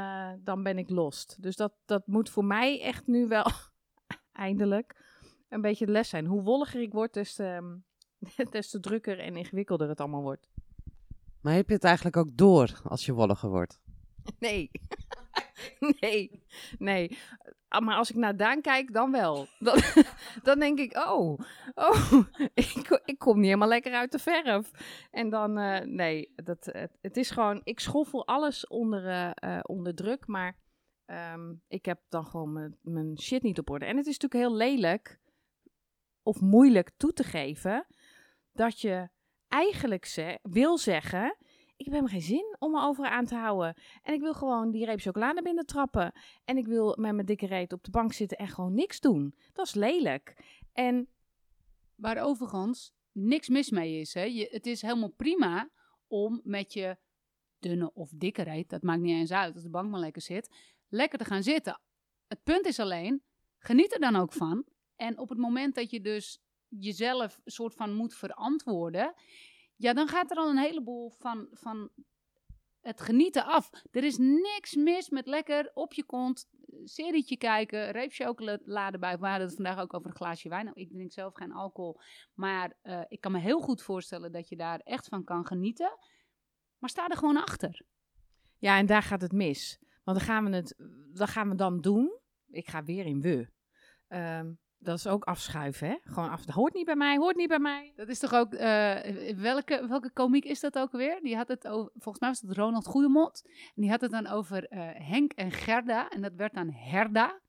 dan 0.43 0.63
ben 0.63 0.77
ik 0.77 0.89
lost. 0.89 1.41
Dus 1.41 1.55
dat, 1.55 1.73
dat 1.85 2.07
moet 2.07 2.29
voor 2.29 2.45
mij 2.45 2.81
echt 2.81 3.07
nu 3.07 3.27
wel 3.27 3.45
eindelijk 4.31 4.95
een 5.49 5.61
beetje 5.61 5.85
de 5.85 5.91
les 5.91 6.09
zijn. 6.09 6.25
Hoe 6.25 6.41
wolliger 6.41 6.81
ik 6.81 6.93
word, 6.93 7.13
des 7.13 7.33
te, 7.33 7.79
des 8.51 8.69
te 8.69 8.79
drukker 8.79 9.19
en 9.19 9.37
ingewikkelder 9.37 9.89
het 9.89 9.99
allemaal 9.99 10.21
wordt. 10.21 10.50
Maar 11.41 11.53
heb 11.53 11.67
je 11.67 11.73
het 11.73 11.83
eigenlijk 11.83 12.17
ook 12.17 12.37
door 12.37 12.81
als 12.83 13.05
je 13.05 13.13
wolliger 13.13 13.49
wordt? 13.49 13.79
Nee. 14.39 14.71
nee. 15.99 16.43
Nee. 16.77 17.17
Ah, 17.67 17.85
maar 17.85 17.95
als 17.95 18.09
ik 18.09 18.15
naar 18.15 18.37
Daan 18.37 18.61
kijk, 18.61 18.93
dan 18.93 19.11
wel. 19.11 19.47
Dan, 19.59 19.77
dan 20.43 20.59
denk 20.59 20.79
ik, 20.79 20.97
oh, 20.97 21.39
oh 21.73 22.13
ik, 22.53 23.01
ik, 23.05 23.19
kom 23.19 23.35
niet 23.35 23.45
helemaal 23.45 23.67
lekker 23.67 23.93
uit 23.93 24.11
de 24.11 24.19
verf. 24.19 24.71
En 25.11 25.29
dan, 25.29 25.59
uh, 25.59 25.79
nee, 25.79 26.33
dat, 26.35 26.65
het, 26.65 26.97
het, 27.01 27.17
is 27.17 27.31
gewoon, 27.31 27.61
ik 27.63 27.79
schoffel 27.79 28.27
alles 28.27 28.67
onder, 28.67 29.05
uh, 29.05 29.31
uh, 29.43 29.59
onder 29.61 29.95
druk, 29.95 30.27
maar 30.27 30.57
um, 31.05 31.61
ik 31.67 31.85
heb 31.85 32.01
dan 32.09 32.25
gewoon 32.25 32.75
mijn 32.81 33.19
shit 33.19 33.41
niet 33.41 33.59
op 33.59 33.69
orde. 33.69 33.85
En 33.85 33.97
het 33.97 34.07
is 34.07 34.17
natuurlijk 34.17 34.49
heel 34.49 34.57
lelijk 34.57 35.19
of 36.23 36.41
moeilijk 36.41 36.91
toe 36.97 37.13
te 37.13 37.23
geven 37.23 37.87
dat 38.51 38.81
je 38.81 39.09
eigenlijk 39.51 40.05
ze 40.05 40.39
wil 40.41 40.77
zeggen: 40.77 41.37
Ik 41.75 41.85
heb 41.85 41.93
helemaal 41.93 42.07
geen 42.07 42.21
zin 42.21 42.55
om 42.59 42.71
me 42.71 42.81
over 42.81 43.05
aan 43.05 43.25
te 43.25 43.35
houden. 43.35 43.81
En 44.01 44.13
ik 44.13 44.21
wil 44.21 44.33
gewoon 44.33 44.71
die 44.71 44.85
reep 44.85 44.99
chocolade 44.99 45.41
binnen 45.41 45.65
trappen. 45.65 46.11
En 46.45 46.57
ik 46.57 46.65
wil 46.65 46.97
met 46.99 47.13
mijn 47.13 47.25
dikke 47.25 47.45
reet 47.45 47.73
op 47.73 47.83
de 47.83 47.91
bank 47.91 48.13
zitten 48.13 48.37
en 48.37 48.47
gewoon 48.47 48.73
niks 48.73 48.99
doen. 48.99 49.35
Dat 49.53 49.65
is 49.65 49.73
lelijk. 49.73 50.43
En. 50.73 51.09
Waar 51.95 52.23
overigens 52.23 52.93
niks 53.11 53.49
mis 53.49 53.69
mee 53.69 53.99
is. 53.99 54.13
Hè? 54.13 54.23
Je, 54.23 54.47
het 54.51 54.65
is 54.65 54.81
helemaal 54.81 55.11
prima 55.11 55.69
om 56.07 56.41
met 56.43 56.73
je 56.73 56.97
dunne 57.61 57.93
of 57.93 58.09
dikke 58.15 58.41
reet, 58.41 58.69
dat 58.69 58.81
maakt 58.81 59.01
niet 59.01 59.15
eens 59.15 59.31
uit 59.31 59.53
als 59.53 59.63
de 59.63 59.69
bank 59.69 59.91
maar 59.91 59.99
lekker 59.99 60.21
zit, 60.21 60.55
lekker 60.89 61.19
te 61.19 61.25
gaan 61.25 61.43
zitten. 61.43 61.79
Het 62.27 62.43
punt 62.43 62.65
is 62.65 62.79
alleen, 62.79 63.23
geniet 63.57 63.93
er 63.93 63.99
dan 63.99 64.15
ook 64.15 64.33
van. 64.33 64.65
En 64.95 65.17
op 65.17 65.29
het 65.29 65.37
moment 65.37 65.75
dat 65.75 65.89
je 65.89 66.01
dus 66.01 66.41
jezelf 66.79 67.39
soort 67.45 67.73
van 67.73 67.93
moet 67.93 68.13
verantwoorden, 68.13 69.13
ja, 69.75 69.93
dan 69.93 70.07
gaat 70.07 70.31
er 70.31 70.37
al 70.37 70.49
een 70.49 70.57
heleboel 70.57 71.09
van, 71.09 71.47
van 71.51 71.89
het 72.81 73.01
genieten 73.01 73.45
af. 73.45 73.69
Er 73.91 74.03
is 74.03 74.17
niks 74.17 74.75
mis 74.75 75.09
met 75.09 75.27
lekker 75.27 75.71
op 75.73 75.93
je 75.93 76.03
kont, 76.03 76.49
serietje 76.83 77.37
kijken, 77.37 77.91
reep 77.91 78.11
chocolade 78.11 78.99
bij. 78.99 79.17
We 79.17 79.27
hadden 79.27 79.47
het 79.47 79.55
vandaag 79.55 79.79
ook 79.79 79.93
over 79.93 80.09
een 80.09 80.15
glaasje 80.15 80.49
wijn. 80.49 80.65
Nou, 80.65 80.79
ik 80.79 80.89
drink 80.89 81.11
zelf 81.11 81.33
geen 81.33 81.51
alcohol, 81.51 81.99
maar 82.33 82.73
uh, 82.83 83.01
ik 83.07 83.21
kan 83.21 83.31
me 83.31 83.39
heel 83.39 83.59
goed 83.59 83.81
voorstellen 83.81 84.31
dat 84.31 84.49
je 84.49 84.55
daar 84.55 84.79
echt 84.79 85.07
van 85.07 85.23
kan 85.23 85.45
genieten. 85.45 85.97
Maar 86.77 86.89
sta 86.89 87.07
er 87.07 87.17
gewoon 87.17 87.37
achter. 87.37 87.81
Ja, 88.57 88.77
en 88.77 88.85
daar 88.85 89.03
gaat 89.03 89.21
het 89.21 89.31
mis. 89.31 89.79
Want 90.03 90.17
dan 90.17 90.27
gaan 90.27 90.45
we 90.45 90.55
het, 90.55 90.75
dan 91.13 91.27
gaan 91.27 91.49
we 91.49 91.55
dan 91.55 91.81
doen. 91.81 92.19
Ik 92.49 92.69
ga 92.69 92.83
weer 92.83 93.05
in 93.05 93.21
we. 93.21 93.49
Um, 94.07 94.59
dat 94.83 94.97
is 94.97 95.07
ook 95.07 95.23
afschuiven, 95.23 95.87
hè? 95.87 95.95
Gewoon 96.03 96.29
af. 96.29 96.45
Hoort 96.45 96.73
niet 96.73 96.85
bij 96.85 96.95
mij, 96.95 97.17
hoort 97.17 97.35
niet 97.35 97.47
bij 97.47 97.59
mij. 97.59 97.91
Dat 97.95 98.07
is 98.07 98.19
toch 98.19 98.33
ook. 98.33 98.53
Uh, 98.53 98.95
welke, 99.35 99.87
welke 99.87 100.11
komiek 100.13 100.45
is 100.45 100.59
dat 100.59 100.77
ook 100.77 100.91
weer? 100.91 101.19
Die 101.21 101.35
had 101.35 101.47
het 101.47 101.67
over. 101.67 101.91
Volgens 101.93 102.19
mij 102.19 102.29
was 102.29 102.41
het 102.41 102.57
Ronald 102.57 102.85
Goedemond. 102.85 103.41
En 103.45 103.81
die 103.81 103.89
had 103.89 104.01
het 104.01 104.11
dan 104.11 104.27
over 104.27 104.71
uh, 104.73 104.79
Henk 104.93 105.31
en 105.31 105.51
Gerda. 105.51 106.09
En 106.09 106.21
dat 106.21 106.35
werd 106.35 106.53
dan 106.53 106.69
Herda. 106.73 107.39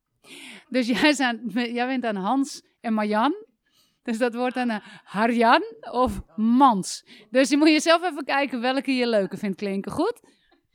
Dus 0.69 0.87
jij, 0.93 1.15
jij 1.73 1.87
bent 1.87 2.03
dan 2.03 2.17
Hans 2.17 2.63
en 2.81 2.95
Marjan. 2.95 3.35
Dus 4.03 4.19
dat 4.19 4.35
wordt 4.35 4.55
dan 4.55 4.71
uh, 4.71 4.77
Harjan 5.05 5.63
of 5.81 6.23
Mans. 6.37 7.05
Dus 7.31 7.49
je 7.49 7.57
moet 7.57 7.69
je 7.69 7.81
zelf 7.81 8.03
even 8.03 8.25
kijken 8.25 8.61
welke 8.61 8.95
je 8.95 9.07
leuker 9.07 9.39
vindt 9.39 9.57
klinken. 9.57 9.93
Goed? 9.93 10.21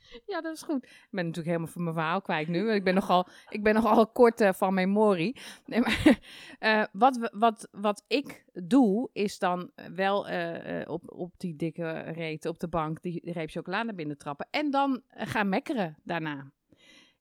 Ja, 0.25 0.41
dat 0.41 0.55
is 0.55 0.61
goed. 0.61 0.83
Ik 0.83 1.07
ben 1.09 1.25
natuurlijk 1.25 1.47
helemaal 1.47 1.73
van 1.73 1.83
mijn 1.83 1.95
verhaal 1.95 2.21
kwijt 2.21 2.47
nu. 2.47 2.71
Ik 2.71 2.83
ben 2.83 2.93
nogal, 2.93 3.27
ik 3.49 3.63
ben 3.63 3.73
nogal 3.73 4.07
kort 4.07 4.41
uh, 4.41 4.53
van 4.53 4.73
memorie. 4.73 5.39
Nee, 5.65 5.79
maar, 5.79 6.19
uh, 6.59 6.83
wat, 7.03 7.29
wat, 7.33 7.67
wat 7.71 8.03
ik 8.07 8.45
doe, 8.53 9.09
is 9.13 9.39
dan 9.39 9.71
wel 9.95 10.29
uh, 10.29 10.81
op, 10.85 11.11
op 11.11 11.33
die 11.37 11.55
dikke 11.55 11.99
reet 11.99 12.45
op 12.45 12.59
de 12.59 12.67
bank 12.67 13.01
die 13.01 13.31
reep 13.31 13.49
chocolade 13.49 13.93
binnen 13.93 14.17
trappen. 14.17 14.47
En 14.51 14.71
dan 14.71 15.01
gaan 15.09 15.49
mekkeren 15.49 15.97
daarna. 16.03 16.51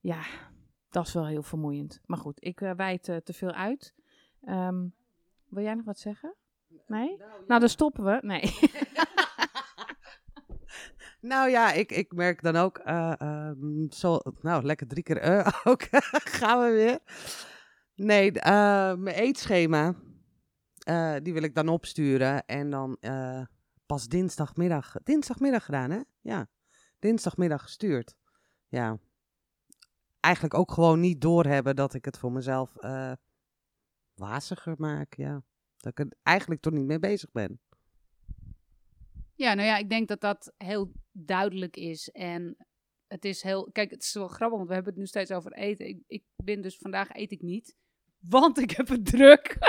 Ja, 0.00 0.22
dat 0.90 1.06
is 1.06 1.12
wel 1.12 1.26
heel 1.26 1.42
vermoeiend. 1.42 2.00
Maar 2.06 2.18
goed, 2.18 2.44
ik 2.44 2.58
wijd 2.58 3.02
te 3.02 3.32
veel 3.32 3.52
uit. 3.52 3.94
Um, 4.48 4.94
wil 5.48 5.62
jij 5.62 5.74
nog 5.74 5.84
wat 5.84 5.98
zeggen? 5.98 6.34
Nee? 6.86 7.16
Nou, 7.46 7.60
dan 7.60 7.68
stoppen 7.68 8.04
we. 8.04 8.18
Nee. 8.20 8.42
Nou 11.26 11.50
ja, 11.50 11.72
ik, 11.72 11.92
ik 11.92 12.12
merk 12.12 12.42
dan 12.42 12.56
ook, 12.56 12.78
eh, 12.78 13.20
ehm, 13.20 13.90
zo, 13.90 14.18
nou 14.40 14.64
lekker 14.64 14.86
drie 14.86 15.02
keer 15.02 15.18
eh, 15.18 15.48
ook, 15.64 15.82
gaan 16.38 16.60
we 16.60 16.70
weer. 16.70 16.98
Nee, 17.94 18.32
eh, 18.32 18.94
mijn 18.94 19.16
eetschema, 19.16 19.94
die 21.22 21.32
wil 21.32 21.42
ik 21.42 21.54
dan 21.54 21.68
opsturen 21.68 22.46
en 22.46 22.70
dan 22.70 22.98
pas 23.86 24.08
dinsdagmiddag, 24.08 24.94
dinsdagmiddag 25.02 25.64
gedaan 25.64 25.90
hè? 25.90 26.00
Ja, 26.20 26.48
dinsdagmiddag 26.98 27.62
gestuurd. 27.62 28.16
Ja, 28.68 28.98
eigenlijk 30.20 30.54
ook 30.54 30.72
gewoon 30.72 31.00
niet 31.00 31.20
doorhebben 31.20 31.76
dat 31.76 31.94
ik 31.94 32.04
het 32.04 32.18
voor 32.18 32.32
mezelf 32.32 32.76
waziger 34.14 34.74
maak, 34.78 35.14
ja. 35.14 35.42
Dat 35.76 35.98
ik 35.98 35.98
er 35.98 36.16
eigenlijk 36.22 36.60
toch 36.60 36.72
niet 36.72 36.86
mee 36.86 36.98
bezig 36.98 37.30
ben. 37.32 37.60
Ja, 39.36 39.54
nou 39.54 39.68
ja, 39.68 39.76
ik 39.76 39.90
denk 39.90 40.08
dat 40.08 40.20
dat 40.20 40.52
heel 40.56 40.92
duidelijk 41.12 41.76
is. 41.76 42.10
En 42.10 42.56
het 43.06 43.24
is 43.24 43.42
heel. 43.42 43.70
Kijk, 43.72 43.90
het 43.90 44.02
is 44.02 44.14
wel 44.14 44.28
grappig, 44.28 44.56
want 44.56 44.68
we 44.68 44.74
hebben 44.74 44.92
het 44.92 45.00
nu 45.00 45.06
steeds 45.06 45.30
over 45.30 45.52
eten. 45.52 45.86
Ik, 45.86 46.02
ik 46.06 46.24
ben 46.36 46.62
dus 46.62 46.78
vandaag 46.78 47.14
eet 47.14 47.32
ik 47.32 47.42
niet, 47.42 47.76
want 48.20 48.58
ik 48.58 48.70
heb 48.70 48.88
het 48.88 49.06
druk. 49.06 49.56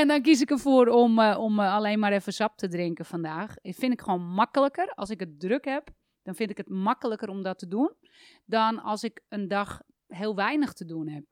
en 0.00 0.08
dan 0.08 0.22
kies 0.22 0.40
ik 0.40 0.50
ervoor 0.50 0.86
om, 0.86 1.18
eh, 1.18 1.38
om 1.38 1.60
eh, 1.60 1.74
alleen 1.74 1.98
maar 1.98 2.12
even 2.12 2.32
sap 2.32 2.56
te 2.56 2.68
drinken 2.68 3.04
vandaag. 3.04 3.54
Dat 3.54 3.74
vind 3.74 3.92
ik 3.92 4.00
gewoon 4.00 4.26
makkelijker. 4.26 4.92
Als 4.94 5.10
ik 5.10 5.20
het 5.20 5.40
druk 5.40 5.64
heb, 5.64 5.90
dan 6.22 6.34
vind 6.34 6.50
ik 6.50 6.56
het 6.56 6.68
makkelijker 6.68 7.28
om 7.28 7.42
dat 7.42 7.58
te 7.58 7.68
doen. 7.68 7.94
Dan 8.44 8.82
als 8.82 9.02
ik 9.02 9.24
een 9.28 9.48
dag 9.48 9.82
heel 10.06 10.34
weinig 10.34 10.72
te 10.72 10.84
doen 10.84 11.08
heb. 11.08 11.24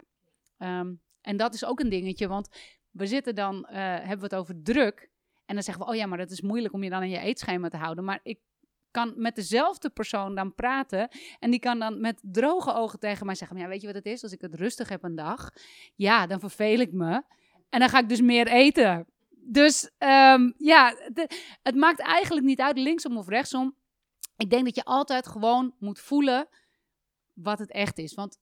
Ehm, 0.56 0.94
en 1.20 1.36
dat 1.36 1.54
is 1.54 1.64
ook 1.64 1.80
een 1.80 1.88
dingetje, 1.88 2.28
want 2.28 2.48
we 2.90 3.06
zitten 3.06 3.34
dan, 3.34 3.66
eh, 3.66 3.76
hebben 3.78 4.18
we 4.18 4.22
het 4.22 4.34
over 4.34 4.62
druk. 4.62 5.09
En 5.50 5.56
dan 5.56 5.64
zeggen 5.64 5.84
we, 5.84 5.90
oh 5.90 5.96
ja, 5.96 6.06
maar 6.06 6.18
dat 6.18 6.30
is 6.30 6.40
moeilijk 6.40 6.74
om 6.74 6.82
je 6.82 6.90
dan 6.90 7.00
aan 7.00 7.10
je 7.10 7.18
eetschema 7.18 7.68
te 7.68 7.76
houden. 7.76 8.04
Maar 8.04 8.20
ik 8.22 8.38
kan 8.90 9.12
met 9.16 9.34
dezelfde 9.34 9.90
persoon 9.90 10.34
dan 10.34 10.54
praten. 10.54 11.08
En 11.38 11.50
die 11.50 11.60
kan 11.60 11.78
dan 11.78 12.00
met 12.00 12.20
droge 12.22 12.74
ogen 12.74 12.98
tegen 12.98 13.26
mij 13.26 13.34
zeggen, 13.34 13.56
maar 13.56 13.66
ja, 13.66 13.72
weet 13.72 13.80
je 13.80 13.86
wat 13.86 13.96
het 13.96 14.06
is? 14.06 14.22
Als 14.22 14.32
ik 14.32 14.40
het 14.40 14.54
rustig 14.54 14.88
heb 14.88 15.02
een 15.02 15.14
dag, 15.14 15.50
ja, 15.94 16.26
dan 16.26 16.40
verveel 16.40 16.78
ik 16.78 16.92
me. 16.92 17.22
En 17.68 17.80
dan 17.80 17.88
ga 17.88 17.98
ik 17.98 18.08
dus 18.08 18.20
meer 18.20 18.46
eten. 18.46 19.06
Dus 19.30 19.90
ehm, 19.98 20.50
ja, 20.56 20.96
het 21.62 21.74
maakt 21.74 22.00
eigenlijk 22.00 22.46
niet 22.46 22.60
uit 22.60 22.78
linksom 22.78 23.16
of 23.16 23.28
rechtsom. 23.28 23.76
Ik 24.36 24.50
denk 24.50 24.64
dat 24.64 24.74
je 24.74 24.84
altijd 24.84 25.26
gewoon 25.26 25.74
moet 25.78 26.00
voelen 26.00 26.48
wat 27.34 27.58
het 27.58 27.70
echt 27.70 27.98
is. 27.98 28.14
Want 28.14 28.38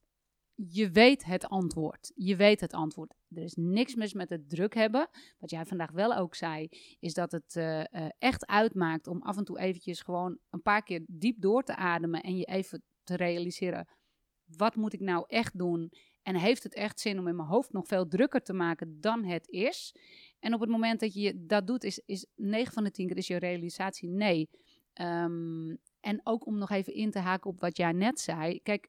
je 0.54 0.90
weet 0.90 1.24
het 1.24 1.48
antwoord. 1.48 2.12
Je 2.14 2.36
weet 2.36 2.60
het 2.60 2.72
antwoord. 2.72 3.14
Er 3.34 3.42
is 3.42 3.54
niks 3.56 3.94
mis 3.94 4.12
met 4.12 4.30
het 4.30 4.50
druk 4.50 4.74
hebben. 4.74 5.08
Wat 5.38 5.50
jij 5.50 5.64
vandaag 5.64 5.90
wel 5.90 6.16
ook 6.16 6.34
zei, 6.34 6.68
is 7.00 7.14
dat 7.14 7.32
het 7.32 7.56
eh, 7.56 7.80
eh, 7.80 8.10
echt 8.18 8.46
uitmaakt 8.46 9.06
om 9.06 9.22
af 9.22 9.36
en 9.36 9.44
toe 9.44 9.58
eventjes 9.58 10.00
gewoon 10.00 10.38
een 10.50 10.62
paar 10.62 10.82
keer 10.82 11.04
diep 11.06 11.40
door 11.40 11.62
te 11.62 11.76
ademen 11.76 12.22
en 12.22 12.36
je 12.36 12.44
even 12.44 12.82
te 13.02 13.16
realiseren, 13.16 13.88
wat 14.56 14.76
moet 14.76 14.92
ik 14.92 15.00
nou 15.00 15.24
echt 15.26 15.58
doen? 15.58 15.92
En 16.22 16.36
heeft 16.36 16.62
het 16.62 16.74
echt 16.74 17.00
zin 17.00 17.18
om 17.18 17.28
in 17.28 17.36
mijn 17.36 17.48
hoofd 17.48 17.72
nog 17.72 17.86
veel 17.86 18.08
drukker 18.08 18.42
te 18.42 18.52
maken 18.52 19.00
dan 19.00 19.24
het 19.24 19.48
is? 19.48 19.94
En 20.38 20.54
op 20.54 20.60
het 20.60 20.68
moment 20.68 21.00
dat 21.00 21.14
je 21.14 21.46
dat 21.46 21.66
doet, 21.66 21.84
is, 21.84 22.02
is 22.06 22.26
9 22.34 22.72
van 22.72 22.84
de 22.84 22.90
10 22.90 23.06
keer 23.06 23.16
is 23.16 23.26
je 23.26 23.36
realisatie 23.36 24.08
nee. 24.08 24.48
Ehm, 24.92 25.76
en 26.00 26.20
ook 26.24 26.46
om 26.46 26.58
nog 26.58 26.70
even 26.70 26.94
in 26.94 27.10
te 27.10 27.18
haken 27.18 27.50
op 27.50 27.60
wat 27.60 27.76
jij 27.76 27.92
net 27.92 28.20
zei. 28.20 28.60
Kijk, 28.62 28.88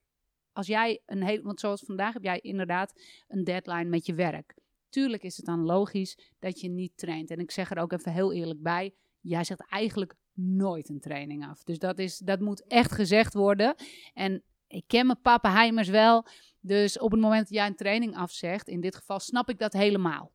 als 0.54 0.68
jij 0.68 1.02
een 1.06 1.24
hele, 1.24 1.42
want 1.42 1.60
zoals 1.60 1.84
vandaag 1.86 2.14
heb 2.14 2.24
jij 2.24 2.40
inderdaad 2.40 3.02
een 3.28 3.44
deadline 3.44 3.90
met 3.90 4.06
je 4.06 4.14
werk. 4.14 4.58
Tuurlijk 4.90 5.24
is 5.24 5.38
het 5.38 5.46
dan 5.46 5.66
logisch 5.66 6.18
dat 6.40 6.60
je 6.60 6.70
niet 6.70 6.98
traint. 6.98 7.32
En 7.32 7.40
ik 7.40 7.52
zeg 7.52 7.72
er 7.72 7.78
ook 7.78 7.92
even 7.92 8.14
heel 8.14 8.34
eerlijk 8.34 8.62
bij, 8.62 8.94
jij 9.20 9.44
zegt 9.44 9.66
eigenlijk 9.70 10.16
nooit 10.34 10.90
een 10.90 11.00
training 11.00 11.46
af. 11.48 11.64
Dus 11.64 11.80
dat, 11.80 12.00
is, 12.00 12.18
dat 12.18 12.40
moet 12.40 12.68
echt 12.68 12.92
gezegd 12.92 13.34
worden. 13.34 13.76
En 14.14 14.44
ik 14.68 14.84
ken 14.88 15.06
mijn 15.06 15.22
pappenheimers 15.22 15.88
wel. 15.88 16.26
Dus 16.60 17.00
op 17.00 17.12
het 17.12 17.20
moment 17.20 17.42
dat 17.42 17.58
jij 17.58 17.68
een 17.68 17.76
training 17.76 18.16
afzegt, 18.16 18.68
in 18.68 18.82
dit 18.82 18.96
geval 18.96 19.20
snap 19.20 19.50
ik 19.50 19.60
dat 19.60 19.74
helemaal. 19.74 20.32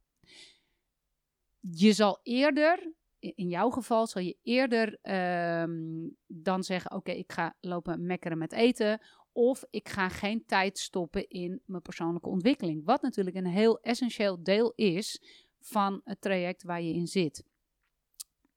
Je 1.61 1.93
zal 1.93 2.21
eerder, 2.23 2.93
in 3.19 3.49
jouw 3.49 3.71
geval, 3.71 4.07
zal 4.07 4.23
je 4.23 4.37
eerder 4.43 4.99
ehm, 5.03 6.09
dan 6.27 6.65
zeggen: 6.65 6.93
Oké, 6.93 7.11
ik 7.11 7.33
ga 7.33 7.57
lopen 7.61 8.07
mekkeren 8.07 8.39
met 8.39 8.53
eten. 8.53 9.01
Of 9.37 9.65
ik 9.71 9.89
ga 9.89 10.09
geen 10.09 10.45
tijd 10.47 10.79
stoppen 10.79 11.29
in 11.29 11.63
mijn 11.65 11.83
persoonlijke 11.83 12.29
ontwikkeling. 12.29 12.85
Wat 12.85 13.03
natuurlijk 13.03 13.37
een 13.37 13.47
heel 13.47 13.81
essentieel 13.81 14.43
deel 14.43 14.73
is 14.75 15.23
van 15.61 16.01
het 16.05 16.21
traject 16.21 16.63
waar 16.63 16.83
je 16.83 16.95
in 16.95 17.07
zit. 17.07 17.45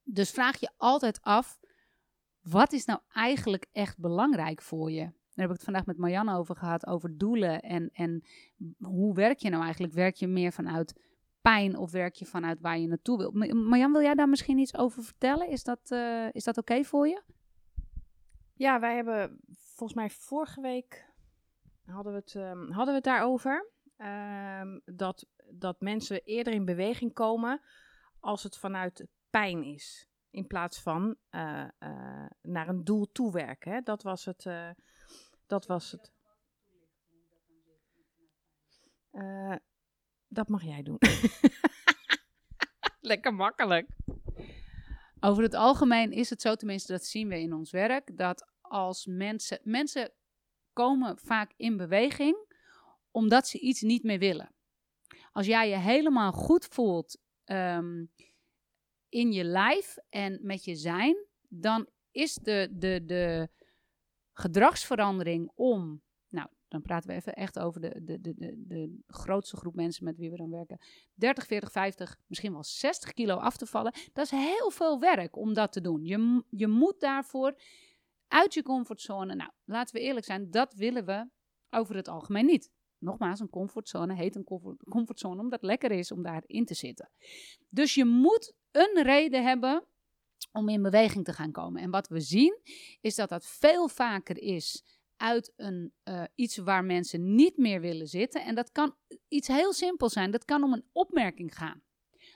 Dus 0.03 0.31
vraag 0.31 0.59
je 0.59 0.71
altijd 0.77 1.21
af: 1.21 1.59
wat 2.41 2.73
is 2.73 2.85
nou 2.85 2.99
eigenlijk 3.11 3.67
echt 3.71 3.97
belangrijk 3.97 4.61
voor 4.61 4.91
je? 4.91 5.01
Daar 5.01 5.45
heb 5.45 5.49
ik 5.49 5.55
het 5.55 5.63
vandaag 5.63 5.85
met 5.85 5.97
Marianne 5.97 6.37
over 6.37 6.55
gehad, 6.55 6.87
over 6.87 7.17
doelen. 7.17 7.61
En, 7.61 7.89
en 7.93 8.23
hoe 8.79 9.13
werk 9.13 9.39
je 9.39 9.49
nou 9.49 9.63
eigenlijk? 9.63 9.93
Werk 9.93 10.15
je 10.15 10.27
meer 10.27 10.51
vanuit 10.51 10.93
pijn 11.41 11.77
of 11.77 11.91
werk 11.91 12.15
je 12.15 12.25
vanuit 12.25 12.59
waar 12.61 12.79
je 12.79 12.87
naartoe 12.87 13.17
wil? 13.17 13.31
Ma- 13.31 13.53
Marjan, 13.53 13.91
wil 13.91 14.01
jij 14.01 14.15
daar 14.15 14.29
misschien 14.29 14.57
iets 14.57 14.77
over 14.77 15.03
vertellen? 15.03 15.49
Is 15.49 15.63
dat, 15.63 15.79
eh, 15.91 16.27
is 16.31 16.43
dat 16.43 16.57
oké 16.57 16.83
voor 16.83 17.07
je? 17.07 17.21
Ja, 18.57 18.79
wij 18.79 18.95
hebben 18.95 19.39
volgens 19.47 19.93
mij 19.93 20.09
vorige 20.09 20.61
week 20.61 21.05
hadden 21.85 22.13
we 22.13 22.19
het, 22.19 22.35
ehm, 22.35 22.71
hadden 22.71 22.85
we 22.85 22.93
het 22.93 23.03
daarover. 23.03 23.71
Ehm, 23.97 24.79
dat, 24.85 25.27
dat 25.51 25.81
mensen 25.81 26.23
eerder 26.23 26.53
in 26.53 26.65
beweging 26.65 27.13
komen 27.13 27.61
als 28.19 28.43
het 28.43 28.57
vanuit 28.57 29.07
pijn 29.29 29.63
is. 29.63 30.07
In 30.29 30.47
plaats 30.47 30.81
van 30.81 31.15
eh, 31.29 31.67
eh, 31.77 32.25
naar 32.41 32.67
een 32.67 32.83
doel 32.83 33.11
toewerken. 33.11 33.71
Hè? 33.71 33.81
Dat 33.81 34.03
was 34.03 34.25
het. 34.25 34.45
eh, 34.45 34.69
dat 35.47 35.65
was 35.65 35.91
het. 35.91 36.11
Dat 40.27 40.47
mag 40.47 40.63
jij 40.63 40.83
doen. 40.83 40.97
Lekker 42.99 43.33
makkelijk. 43.33 43.89
Over 45.19 45.43
het 45.43 45.53
algemeen 45.53 46.11
is 46.11 46.29
het 46.29 46.41
zo, 46.41 46.55
tenminste 46.55 46.91
dat 46.91 47.05
zien 47.05 47.27
we 47.27 47.39
in 47.39 47.53
ons 47.53 47.71
werk, 47.71 48.17
dat 48.17 48.47
als 48.61 49.05
mensen, 49.05 49.59
mensen 49.63 50.11
komen 50.73 51.17
vaak 51.17 51.53
in 51.55 51.77
beweging 51.77 52.45
omdat 53.11 53.47
ze 53.47 53.59
iets 53.59 53.81
niet 53.81 54.03
meer 54.03 54.19
willen. 54.19 54.51
Als 55.31 55.45
jij 55.45 55.69
je 55.69 55.75
helemaal 55.75 56.31
goed 56.31 56.65
voelt 56.65 57.17
ehm, 57.43 58.05
in 59.09 59.31
je 59.31 59.43
lijf 59.43 59.97
en 60.09 60.39
met 60.41 60.63
je 60.63 60.75
zijn, 60.75 61.25
dan 61.47 61.87
is 62.11 62.33
de, 62.33 62.69
de, 62.71 63.05
de 63.05 63.49
gedragsverandering 64.33 65.51
om, 65.55 66.01
dan 66.67 66.81
praten 66.81 67.09
we 67.09 67.15
even 67.15 67.33
echt 67.33 67.59
over 67.59 67.81
de, 67.81 68.03
de, 68.03 68.21
de, 68.21 68.33
de, 68.37 68.63
de 68.67 68.99
grootste 69.07 69.57
groep 69.57 69.75
mensen 69.75 70.03
met 70.03 70.17
wie 70.17 70.29
we 70.29 70.37
dan 70.37 70.49
werken, 70.49 70.79
30, 71.13 71.45
40, 71.45 71.71
50, 71.71 72.19
misschien 72.27 72.51
wel 72.51 72.63
60 72.63 73.13
kilo 73.13 73.35
af 73.35 73.57
te 73.57 73.65
vallen. 73.65 73.93
Dat 74.13 74.25
is 74.25 74.31
heel 74.31 74.71
veel 74.71 74.99
werk 74.99 75.35
om 75.35 75.53
dat 75.53 75.71
te 75.71 75.81
doen. 75.81 76.03
Je, 76.03 76.43
je 76.49 76.67
moet 76.67 76.99
daarvoor 76.99 77.61
uit 78.27 78.53
je 78.53 78.63
comfortzone. 78.63 79.35
Nou, 79.35 79.51
laten 79.65 79.95
we 79.95 80.01
eerlijk 80.01 80.25
zijn, 80.25 80.51
dat 80.51 80.73
willen 80.73 81.05
we 81.05 81.29
over 81.69 81.95
het 81.95 82.07
algemeen 82.07 82.45
niet. 82.45 82.71
Nogmaals, 82.97 83.39
een 83.39 83.49
comfortzone 83.49 84.13
heet 84.13 84.35
een 84.35 84.43
comfort, 84.43 84.83
comfortzone 84.89 85.41
omdat 85.41 85.61
het 85.61 85.69
lekker 85.69 85.91
is 85.91 86.11
om 86.11 86.23
daarin 86.23 86.65
te 86.65 86.73
zitten. 86.73 87.09
Dus 87.69 87.93
je 87.93 88.05
moet 88.05 88.53
een 88.71 89.03
reden 89.03 89.43
hebben 89.43 89.85
om 90.51 90.69
in 90.69 90.81
beweging 90.81 91.25
te 91.25 91.33
gaan 91.33 91.51
komen. 91.51 91.81
En 91.81 91.89
wat 91.89 92.07
we 92.07 92.19
zien 92.19 92.59
is 93.01 93.15
dat 93.15 93.29
dat 93.29 93.45
veel 93.45 93.87
vaker 93.87 94.37
is 94.37 94.83
uit 95.17 95.53
een, 95.55 95.93
eh, 96.03 96.23
iets 96.35 96.57
waar 96.57 96.83
mensen 96.83 97.35
niet 97.35 97.57
meer 97.57 97.81
willen 97.81 98.07
zitten. 98.07 98.43
En 98.43 98.55
dat 98.55 98.71
kan 98.71 98.95
iets 99.27 99.47
heel 99.47 99.73
simpels 99.73 100.13
zijn. 100.13 100.31
Dat 100.31 100.45
kan 100.45 100.63
om 100.63 100.73
een 100.73 100.85
opmerking 100.91 101.55
gaan. 101.55 101.81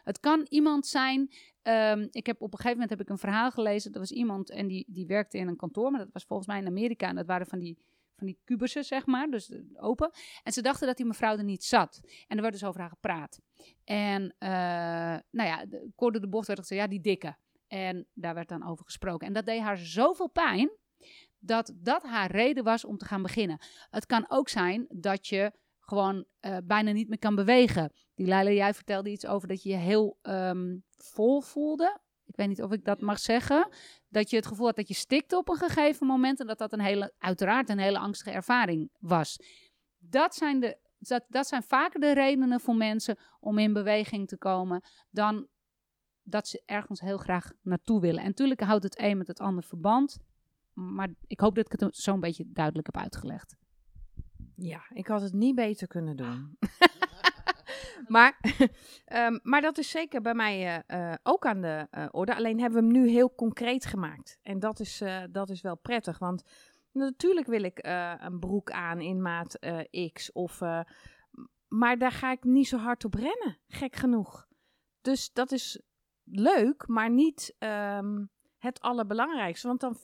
Het 0.03 0.19
kan 0.19 0.45
iemand 0.49 0.87
zijn. 0.87 1.31
ehm, 1.61 2.07
ik 2.11 2.25
heb 2.25 2.41
op 2.41 2.51
een 2.51 2.57
gegeven 2.57 2.71
moment 2.71 2.89
heb 2.89 3.01
ik 3.01 3.09
een 3.09 3.17
verhaal 3.17 3.51
gelezen. 3.51 3.93
Er 3.93 3.99
was 3.99 4.11
iemand 4.11 4.49
en 4.49 4.67
die, 4.67 4.85
die 4.87 5.05
werkte 5.05 5.37
in 5.37 5.47
een 5.47 5.55
kantoor, 5.55 5.91
maar 5.91 5.99
dat 5.99 6.13
was 6.13 6.23
volgens 6.23 6.47
mij 6.47 6.59
in 6.59 6.67
Amerika. 6.67 7.07
En 7.07 7.15
dat 7.15 7.25
waren 7.25 7.47
van 7.47 7.59
die, 7.59 7.77
van 8.15 8.27
die 8.27 8.39
kubussen, 8.43 8.83
zeg 8.83 9.05
maar, 9.05 9.29
dus 9.29 9.49
eh, 9.49 9.59
open. 9.75 10.11
En 10.43 10.51
ze 10.51 10.61
dachten 10.61 10.87
dat 10.87 10.97
die 10.97 11.05
mevrouw 11.05 11.37
er 11.37 11.43
niet 11.43 11.63
zat. 11.63 12.01
En 12.27 12.35
er 12.35 12.41
werd 12.41 12.53
dus 12.53 12.63
over 12.63 12.79
haar 12.79 12.89
gepraat. 12.89 13.39
En 13.83 14.35
eh, 14.37 14.49
nou 15.31 15.49
ja, 15.49 15.65
de, 15.65 16.19
de 16.19 16.29
bocht 16.29 16.47
werd 16.47 16.59
gezegd, 16.59 16.81
ja, 16.81 16.87
die 16.87 17.01
dikke. 17.01 17.35
En 17.67 18.07
daar 18.13 18.33
werd 18.33 18.49
dan 18.49 18.67
over 18.67 18.85
gesproken. 18.85 19.27
En 19.27 19.33
dat 19.33 19.45
deed 19.45 19.61
haar 19.61 19.77
zoveel 19.77 20.29
pijn 20.29 20.71
dat 21.41 21.73
dat 21.75 22.03
haar 22.03 22.31
reden 22.31 22.63
was 22.63 22.85
om 22.85 22.97
te 22.97 23.05
gaan 23.05 23.21
beginnen. 23.21 23.59
Het 23.89 24.05
kan 24.05 24.25
ook 24.27 24.49
zijn 24.49 24.85
dat 24.89 25.27
je 25.27 25.51
gewoon 25.79 26.25
eh, 26.39 26.57
bijna 26.63 26.91
niet 26.91 27.09
meer 27.09 27.19
kan 27.19 27.35
bewegen. 27.35 27.91
Die 28.15 28.27
Leila, 28.27 28.51
jij 28.51 28.73
vertelde 28.73 29.09
iets 29.09 29.25
over 29.25 29.47
dat 29.47 29.63
je 29.63 29.69
je 29.69 29.75
heel 29.75 30.17
ehm, 30.21 30.77
vol 30.97 31.41
voelde. 31.41 31.99
Ik 32.25 32.35
weet 32.35 32.47
niet 32.47 32.61
of 32.61 32.71
ik 32.71 32.85
dat 32.85 33.01
mag 33.01 33.19
zeggen. 33.19 33.69
Dat 34.07 34.29
je 34.29 34.35
het 34.35 34.45
gevoel 34.45 34.65
had 34.65 34.75
dat 34.75 34.87
je 34.87 34.93
stikte 34.93 35.37
op 35.37 35.49
een 35.49 35.55
gegeven 35.55 36.07
moment. 36.07 36.39
En 36.39 36.47
dat 36.47 36.57
dat 36.57 36.73
een 36.73 36.81
hele, 36.81 37.13
uiteraard 37.17 37.69
een 37.69 37.79
hele 37.79 37.99
angstige 37.99 38.31
ervaring 38.31 38.89
was. 38.99 39.39
Dat 39.97 40.35
zijn, 40.35 40.59
de, 40.59 40.77
dat, 40.97 41.25
dat 41.27 41.47
zijn 41.47 41.63
vaker 41.63 41.99
de 41.99 42.13
redenen 42.13 42.59
voor 42.59 42.75
mensen 42.75 43.17
om 43.39 43.57
in 43.57 43.73
beweging 43.73 44.27
te 44.27 44.37
komen 44.37 44.83
dan 45.09 45.47
dat 46.23 46.47
ze 46.47 46.61
ergens 46.65 46.99
heel 46.99 47.17
graag 47.17 47.51
naartoe 47.61 48.01
willen. 48.01 48.21
En 48.21 48.27
natuurlijk 48.27 48.61
houdt 48.61 48.83
het 48.83 48.99
een 48.99 49.17
met 49.17 49.27
het 49.27 49.39
ander 49.39 49.63
verband. 49.63 50.19
Maar 50.73 51.09
ik 51.27 51.39
hoop 51.39 51.55
dat 51.55 51.73
ik 51.73 51.79
het 51.79 51.95
zo'n 51.95 52.19
beetje 52.19 52.45
duidelijk 52.47 52.85
heb 52.85 52.97
uitgelegd. 52.97 53.55
Ja, 54.55 54.81
ik 54.93 55.07
had 55.07 55.21
het 55.21 55.33
niet 55.33 55.55
beter 55.55 55.87
kunnen 55.87 56.15
doen. 56.15 56.57
maar, 58.07 58.39
ehm, 59.05 59.39
maar 59.43 59.61
dat 59.61 59.77
is 59.77 59.89
zeker 59.89 60.21
bij 60.21 60.33
mij 60.33 60.83
eh, 60.87 61.11
eh, 61.11 61.17
ook 61.23 61.45
aan 61.45 61.61
de 61.61 61.87
eh, 61.89 62.07
orde. 62.11 62.35
Alleen 62.35 62.59
hebben 62.59 62.79
we 62.79 62.85
hem 62.85 63.03
nu 63.03 63.09
heel 63.09 63.35
concreet 63.35 63.85
gemaakt. 63.85 64.39
En 64.41 64.59
dat 64.59 64.79
is, 64.79 65.03
dat 65.31 65.49
is 65.49 65.61
wel 65.61 65.77
prettig. 65.77 66.19
Want 66.19 66.43
natuurlijk 66.91 67.47
wil 67.47 67.63
ik 67.63 67.79
een 68.19 68.39
broek 68.39 68.71
aan 68.71 69.01
in 69.01 69.21
maat 69.21 69.59
X. 70.13 70.31
Of, 70.31 70.59
maar 71.67 71.97
daar 71.97 72.11
ga 72.11 72.31
ik 72.31 72.43
niet 72.43 72.67
zo 72.67 72.77
hard 72.77 73.05
op 73.05 73.13
rennen, 73.13 73.57
gek 73.67 73.95
genoeg. 73.95 74.47
Dus 75.01 75.33
dat 75.33 75.51
is 75.51 75.81
leuk, 76.23 76.87
maar 76.87 77.09
niet 77.09 77.55
ehm, 77.57 78.25
het 78.57 78.81
allerbelangrijkste. 78.81 79.67
Want 79.67 79.79
dan 79.79 79.97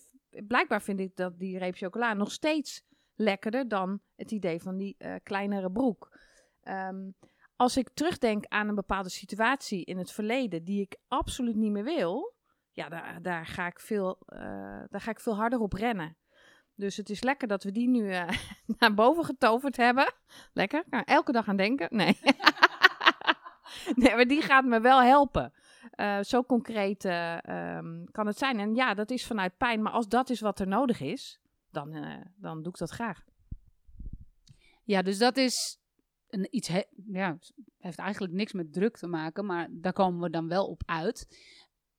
blijkbaar 0.47 0.81
vind 0.81 0.99
ik 0.99 1.15
dat 1.15 1.39
die 1.39 1.57
reep 1.57 1.75
chocola 1.75 2.13
nog 2.13 2.31
steeds 2.31 2.83
lekkerder 3.15 3.67
dan 3.67 4.01
het 4.15 4.31
idee 4.31 4.61
van 4.61 4.77
die 4.77 4.95
uh, 4.99 5.15
kleinere 5.23 5.71
broek. 5.71 6.17
Um, 6.63 7.15
als 7.55 7.77
ik 7.77 7.89
terugdenk 7.93 8.45
aan 8.47 8.67
een 8.67 8.75
bepaalde 8.75 9.09
situatie 9.09 9.85
in 9.85 9.97
het 9.97 10.11
verleden 10.11 10.63
die 10.63 10.81
ik 10.81 10.97
absoluut 11.07 11.55
niet 11.55 11.71
meer 11.71 11.83
wil, 11.83 12.35
ja, 12.71 12.89
daar, 12.89 13.21
daar, 13.21 13.45
ga, 13.45 13.67
ik 13.67 13.79
veel, 13.79 14.17
uh, 14.27 14.39
daar 14.89 15.01
ga 15.01 15.11
ik 15.11 15.19
veel 15.19 15.35
harder 15.35 15.59
op 15.59 15.73
rennen. 15.73 16.17
Dus 16.75 16.97
het 16.97 17.09
is 17.09 17.23
lekker 17.23 17.47
dat 17.47 17.63
we 17.63 17.71
die 17.71 17.87
nu 17.87 18.09
uh, 18.09 18.29
naar 18.79 18.93
boven 18.93 19.25
getoverd 19.25 19.77
hebben. 19.77 20.13
Lekker, 20.53 20.83
elke 20.89 21.31
dag 21.31 21.47
aan 21.47 21.57
denken. 21.57 21.87
Nee. 21.91 22.19
nee, 23.95 24.15
maar 24.15 24.27
die 24.27 24.41
gaat 24.41 24.65
me 24.65 24.81
wel 24.81 25.01
helpen. 25.01 25.53
Uh, 25.95 26.19
zo 26.21 26.43
concreet 26.43 27.05
um, 27.05 28.05
kan 28.11 28.27
het 28.27 28.37
zijn. 28.37 28.59
En 28.59 28.75
ja, 28.75 28.93
dat 28.93 29.11
is 29.11 29.25
vanuit 29.25 29.57
pijn. 29.57 29.81
Maar 29.81 29.91
als 29.91 30.07
dat 30.07 30.29
is 30.29 30.39
wat 30.39 30.59
er 30.59 30.67
nodig 30.67 30.99
is, 30.99 31.39
dan, 31.71 31.91
dan 32.35 32.61
doe 32.63 32.71
ik 32.71 32.77
dat 32.77 32.89
graag. 32.89 33.23
Ja, 34.83 35.01
dus 35.01 35.17
dat 35.17 35.37
is 35.37 35.79
een 36.29 36.47
iets, 36.49 36.67
he 36.67 36.83
ja, 37.11 37.37
heeft 37.77 37.97
eigenlijk 37.97 38.33
niks 38.33 38.53
met 38.53 38.73
druk 38.73 38.97
te 38.97 39.07
maken, 39.07 39.45
maar 39.45 39.67
daar 39.71 39.93
komen 39.93 40.21
we 40.21 40.29
dan 40.29 40.47
wel 40.47 40.67
op 40.67 40.81
uit. 40.85 41.27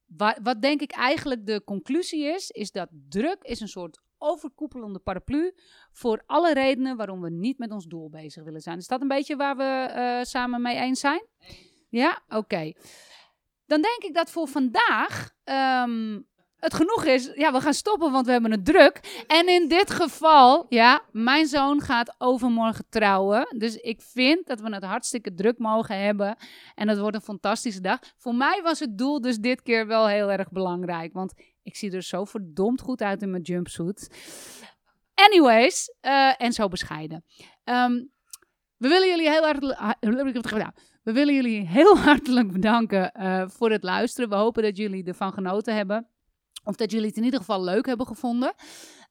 Wat, 0.07 0.39
wat 0.43 0.63
denk 0.63 0.81
ik 0.81 0.91
eigenlijk 0.91 1.47
de 1.47 1.65
conclusie 1.65 2.25
is, 2.25 2.51
is 2.51 2.71
dat 2.71 2.89
druk 3.09 3.43
is 3.43 3.61
een 3.61 3.69
soort 3.69 4.01
overkoepelende 4.19 4.99
paraplu 4.99 5.55
voor 5.93 6.23
alle 6.27 6.53
redenen 6.53 6.97
waarom 6.97 7.21
we 7.21 7.31
niet 7.31 7.59
met 7.59 7.73
ons 7.73 7.87
doel 7.87 8.11
bezig 8.11 8.45
willen 8.45 8.61
zijn. 8.61 8.79
Is 8.79 8.87
dat 8.87 9.01
een 9.01 9.09
beetje 9.09 9.37
waar 9.37 9.57
we 9.57 9.93
uh, 9.97 10.25
samen 10.25 10.63
mee 10.63 10.77
eens 10.77 11.01
zijn? 11.01 11.27
Ja, 11.89 12.23
oké. 12.29 12.73
Dan 13.69 13.83
denk 13.83 14.03
ik 14.03 14.15
dat 14.15 14.31
voor 14.31 14.49
vandaag 14.49 15.31
um, 15.85 16.27
het 16.57 16.75
genoeg 16.75 17.05
is, 17.05 17.31
ja, 17.35 17.53
we 17.53 17.61
gaan 17.61 17.75
stoppen, 17.75 18.13
want 18.13 18.27
we 18.27 18.33
hebben 18.33 18.51
het 18.51 18.65
druk. 18.65 19.25
En 19.27 19.49
in 19.49 19.69
dit 19.69 19.91
geval, 19.91 20.67
ja, 20.69 21.03
mijn 21.13 21.47
zoon 21.47 21.81
gaat 21.81 22.15
overmorgen 22.19 22.85
trouwen. 22.89 23.55
Dus 23.59 23.77
ik 23.77 24.03
vind 24.03 24.47
dat 24.47 24.61
we 24.61 24.75
het 24.75 24.85
hartstikke 24.85 25.35
druk 25.35 25.59
mogen 25.59 25.99
hebben. 26.01 26.37
En 26.75 26.89
het 26.89 26.99
wordt 26.99 27.17
een 27.17 27.23
fantastische 27.23 27.81
dag. 27.81 27.99
Voor 28.17 28.35
mij 28.35 28.61
was 28.63 28.79
het 28.79 28.99
doel 28.99 29.21
dus 29.21 29.37
dit 29.37 29.63
keer 29.63 29.87
wel 29.87 30.07
heel 30.07 30.31
erg 30.31 30.51
belangrijk. 30.51 31.13
Want 31.13 31.33
ik 31.63 31.77
zie 31.77 31.91
er 31.91 32.03
zo 32.03 32.25
verdomd 32.25 32.81
goed 32.81 33.03
uit 33.03 33.23
in 33.23 33.31
mijn 33.31 33.43
jumpsuit. 33.43 34.09
Anyways, 35.15 35.95
uh, 36.03 36.43
en 36.43 36.53
zo 36.53 36.69
bescheiden. 36.69 37.25
Um, 37.65 38.11
we 38.77 38.89
willen 38.89 39.09
jullie 39.09 39.31
heel 39.31 39.47
erg. 39.47 39.59
We 41.09 41.15
willen 41.15 41.35
jullie 41.35 41.67
heel 41.67 41.99
hartelijk 42.09 42.53
bedanken 42.53 43.13
uh, 43.17 43.49
voor 43.49 43.71
het 43.71 43.83
luisteren. 43.83 44.29
We 44.29 44.35
hopen 44.35 44.63
dat 44.63 44.77
jullie 44.77 45.05
ervan 45.05 45.33
genoten 45.33 45.75
hebben. 45.75 46.07
Of 46.65 46.77
dat 46.77 46.91
jullie 46.91 47.07
het 47.07 47.17
in 47.17 47.25
ieder 47.25 47.39
geval 47.39 47.65
leuk 47.65 47.87
hebben 47.87 48.07
gevonden. 48.07 48.55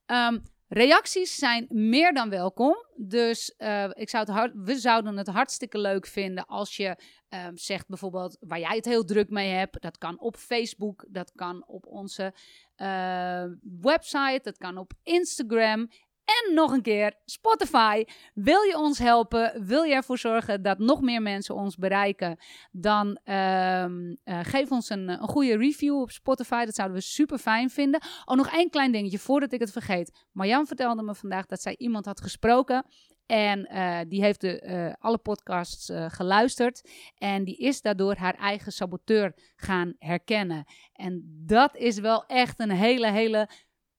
Um, 0.06 0.42
reacties 0.68 1.36
zijn 1.36 1.66
meer 1.70 2.14
dan 2.14 2.30
welkom. 2.30 2.76
Dus 2.96 3.54
uh, 3.58 3.90
ik 3.94 4.10
zou 4.10 4.32
het 4.32 4.52
we 4.54 4.76
zouden 4.76 5.18
het 5.18 5.28
hartstikke 5.28 5.80
leuk 5.80 6.08
vinden 6.08 6.46
als 6.46 6.76
je 6.76 6.96
uh, 7.30 7.48
zegt 7.54 7.88
bijvoorbeeld 7.88 8.38
waar 8.40 8.60
jij 8.60 8.76
het 8.76 8.86
heel 8.86 9.04
druk 9.04 9.30
mee 9.30 9.52
hebt. 9.52 9.82
Dat 9.82 9.98
kan 9.98 10.20
op 10.20 10.36
Facebook, 10.36 11.06
dat 11.10 11.32
kan 11.36 11.68
op 11.68 11.86
onze 11.86 12.34
uh, 12.78 13.44
website, 13.82 14.40
dat 14.44 14.58
kan 14.58 14.78
op 14.78 14.94
Instagram. 15.04 15.90
En 16.28 16.54
nog 16.54 16.72
een 16.72 16.82
keer, 16.82 17.14
Spotify. 17.26 18.04
Wil 18.34 18.62
je 18.62 18.78
ons 18.78 19.00
helpen? 19.00 19.66
Wil 19.66 19.84
je 19.84 19.94
ervoor 19.94 20.18
zorgen 20.18 20.62
dat 20.62 20.80
nog 20.80 21.02
meer 21.02 21.22
mensen 21.22 21.56
ons 21.56 21.76
bereiken? 21.76 22.38
Dan 22.72 23.20
uh, 23.26 23.84
uh, 23.84 24.10
geef 24.24 24.72
ons 24.72 24.90
een, 24.90 25.10
een, 25.10 25.28
goede 25.28 25.58
review 25.58 26.02
op 26.02 26.12
Spotify. 26.12 26.66
Dat 26.66 26.76
zouden 26.76 26.98
we 26.98 27.04
super 27.04 27.38
fijn 27.38 27.70
vinden. 27.70 28.02
Oh, 28.26 28.38
nog 28.38 28.54
één 28.54 28.70
klein 28.70 28.92
dingetje 28.92 29.20
voordat 29.20 29.52
ik 29.52 29.60
het 29.60 29.72
vergeet. 29.72 30.26
Marjan 30.32 30.68
vertelde 30.68 31.04
me 31.04 31.16
vandaag 31.16 31.46
dat 31.46 31.62
zij 31.62 31.76
iemand 31.78 32.06
had 32.06 32.22
gesproken. 32.22 32.86
En 33.26 33.70
uh, 33.72 34.00
die 34.08 34.22
heeft 34.22 34.42
de, 34.42 34.64
uh, 34.66 34.94
alle 35.00 35.18
podcasts 35.18 35.92
geluisterd. 36.08 36.90
En 37.18 37.44
die 37.44 37.58
is 37.58 37.82
daardoor 37.82 38.16
haar 38.16 38.36
eigen 38.36 38.72
saboteur 38.72 39.34
gaan 39.56 39.94
herkennen. 40.00 40.66
En 40.94 41.44
dat 41.46 41.76
is 41.76 42.00
wel 42.00 42.26
echt 42.26 42.60
een 42.60 42.72
hele, 42.72 43.12
hele 43.12 43.50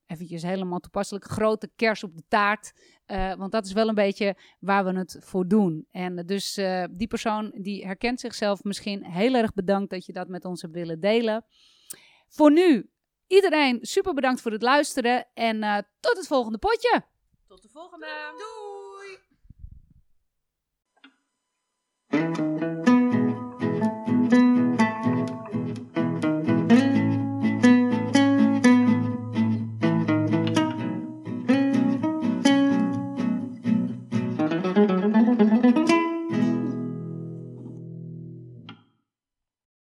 eventjes 0.09 0.43
helemaal 0.43 0.79
toepasselijk 0.79 1.25
grote 1.25 1.71
kers 1.77 2.05
op 2.05 2.17
de 2.17 2.23
taart. 2.29 2.73
Uh, 3.07 3.35
want 3.35 3.53
dat 3.53 3.67
is 3.67 3.73
wel 3.73 3.89
een 3.89 3.95
beetje 3.95 4.37
waar 4.61 4.85
we 4.85 4.99
het 4.99 5.17
voor 5.21 5.49
doen. 5.49 5.87
En 5.91 6.27
dus 6.27 6.59
uh, 6.59 6.85
die 6.91 7.07
persoon 7.07 7.53
die 7.55 7.87
herkent 7.87 8.21
zichzelf 8.21 8.65
misschien 8.65 9.05
heel 9.05 9.35
erg 9.35 9.53
bedankt 9.55 9.91
dat 9.91 10.07
je 10.07 10.13
dat 10.13 10.29
met 10.29 10.45
ons 10.45 10.63
hebt 10.63 10.75
willen 10.75 11.01
delen. 11.01 11.45
Voor 12.29 12.53
nu, 12.53 12.91
iedereen 13.27 13.79
super 13.81 14.15
bedankt 14.15 14.41
voor 14.41 14.53
het 14.53 14.63
luisteren 14.63 15.27
en 15.35 15.57
uh, 15.57 15.79
tot 16.01 16.17
het 16.17 16.27
volgende 16.27 16.59
potje. 16.59 17.03
Tot 17.47 17.63
de 17.63 17.69
volgende. 17.69 18.07
Doei. 22.09 22.78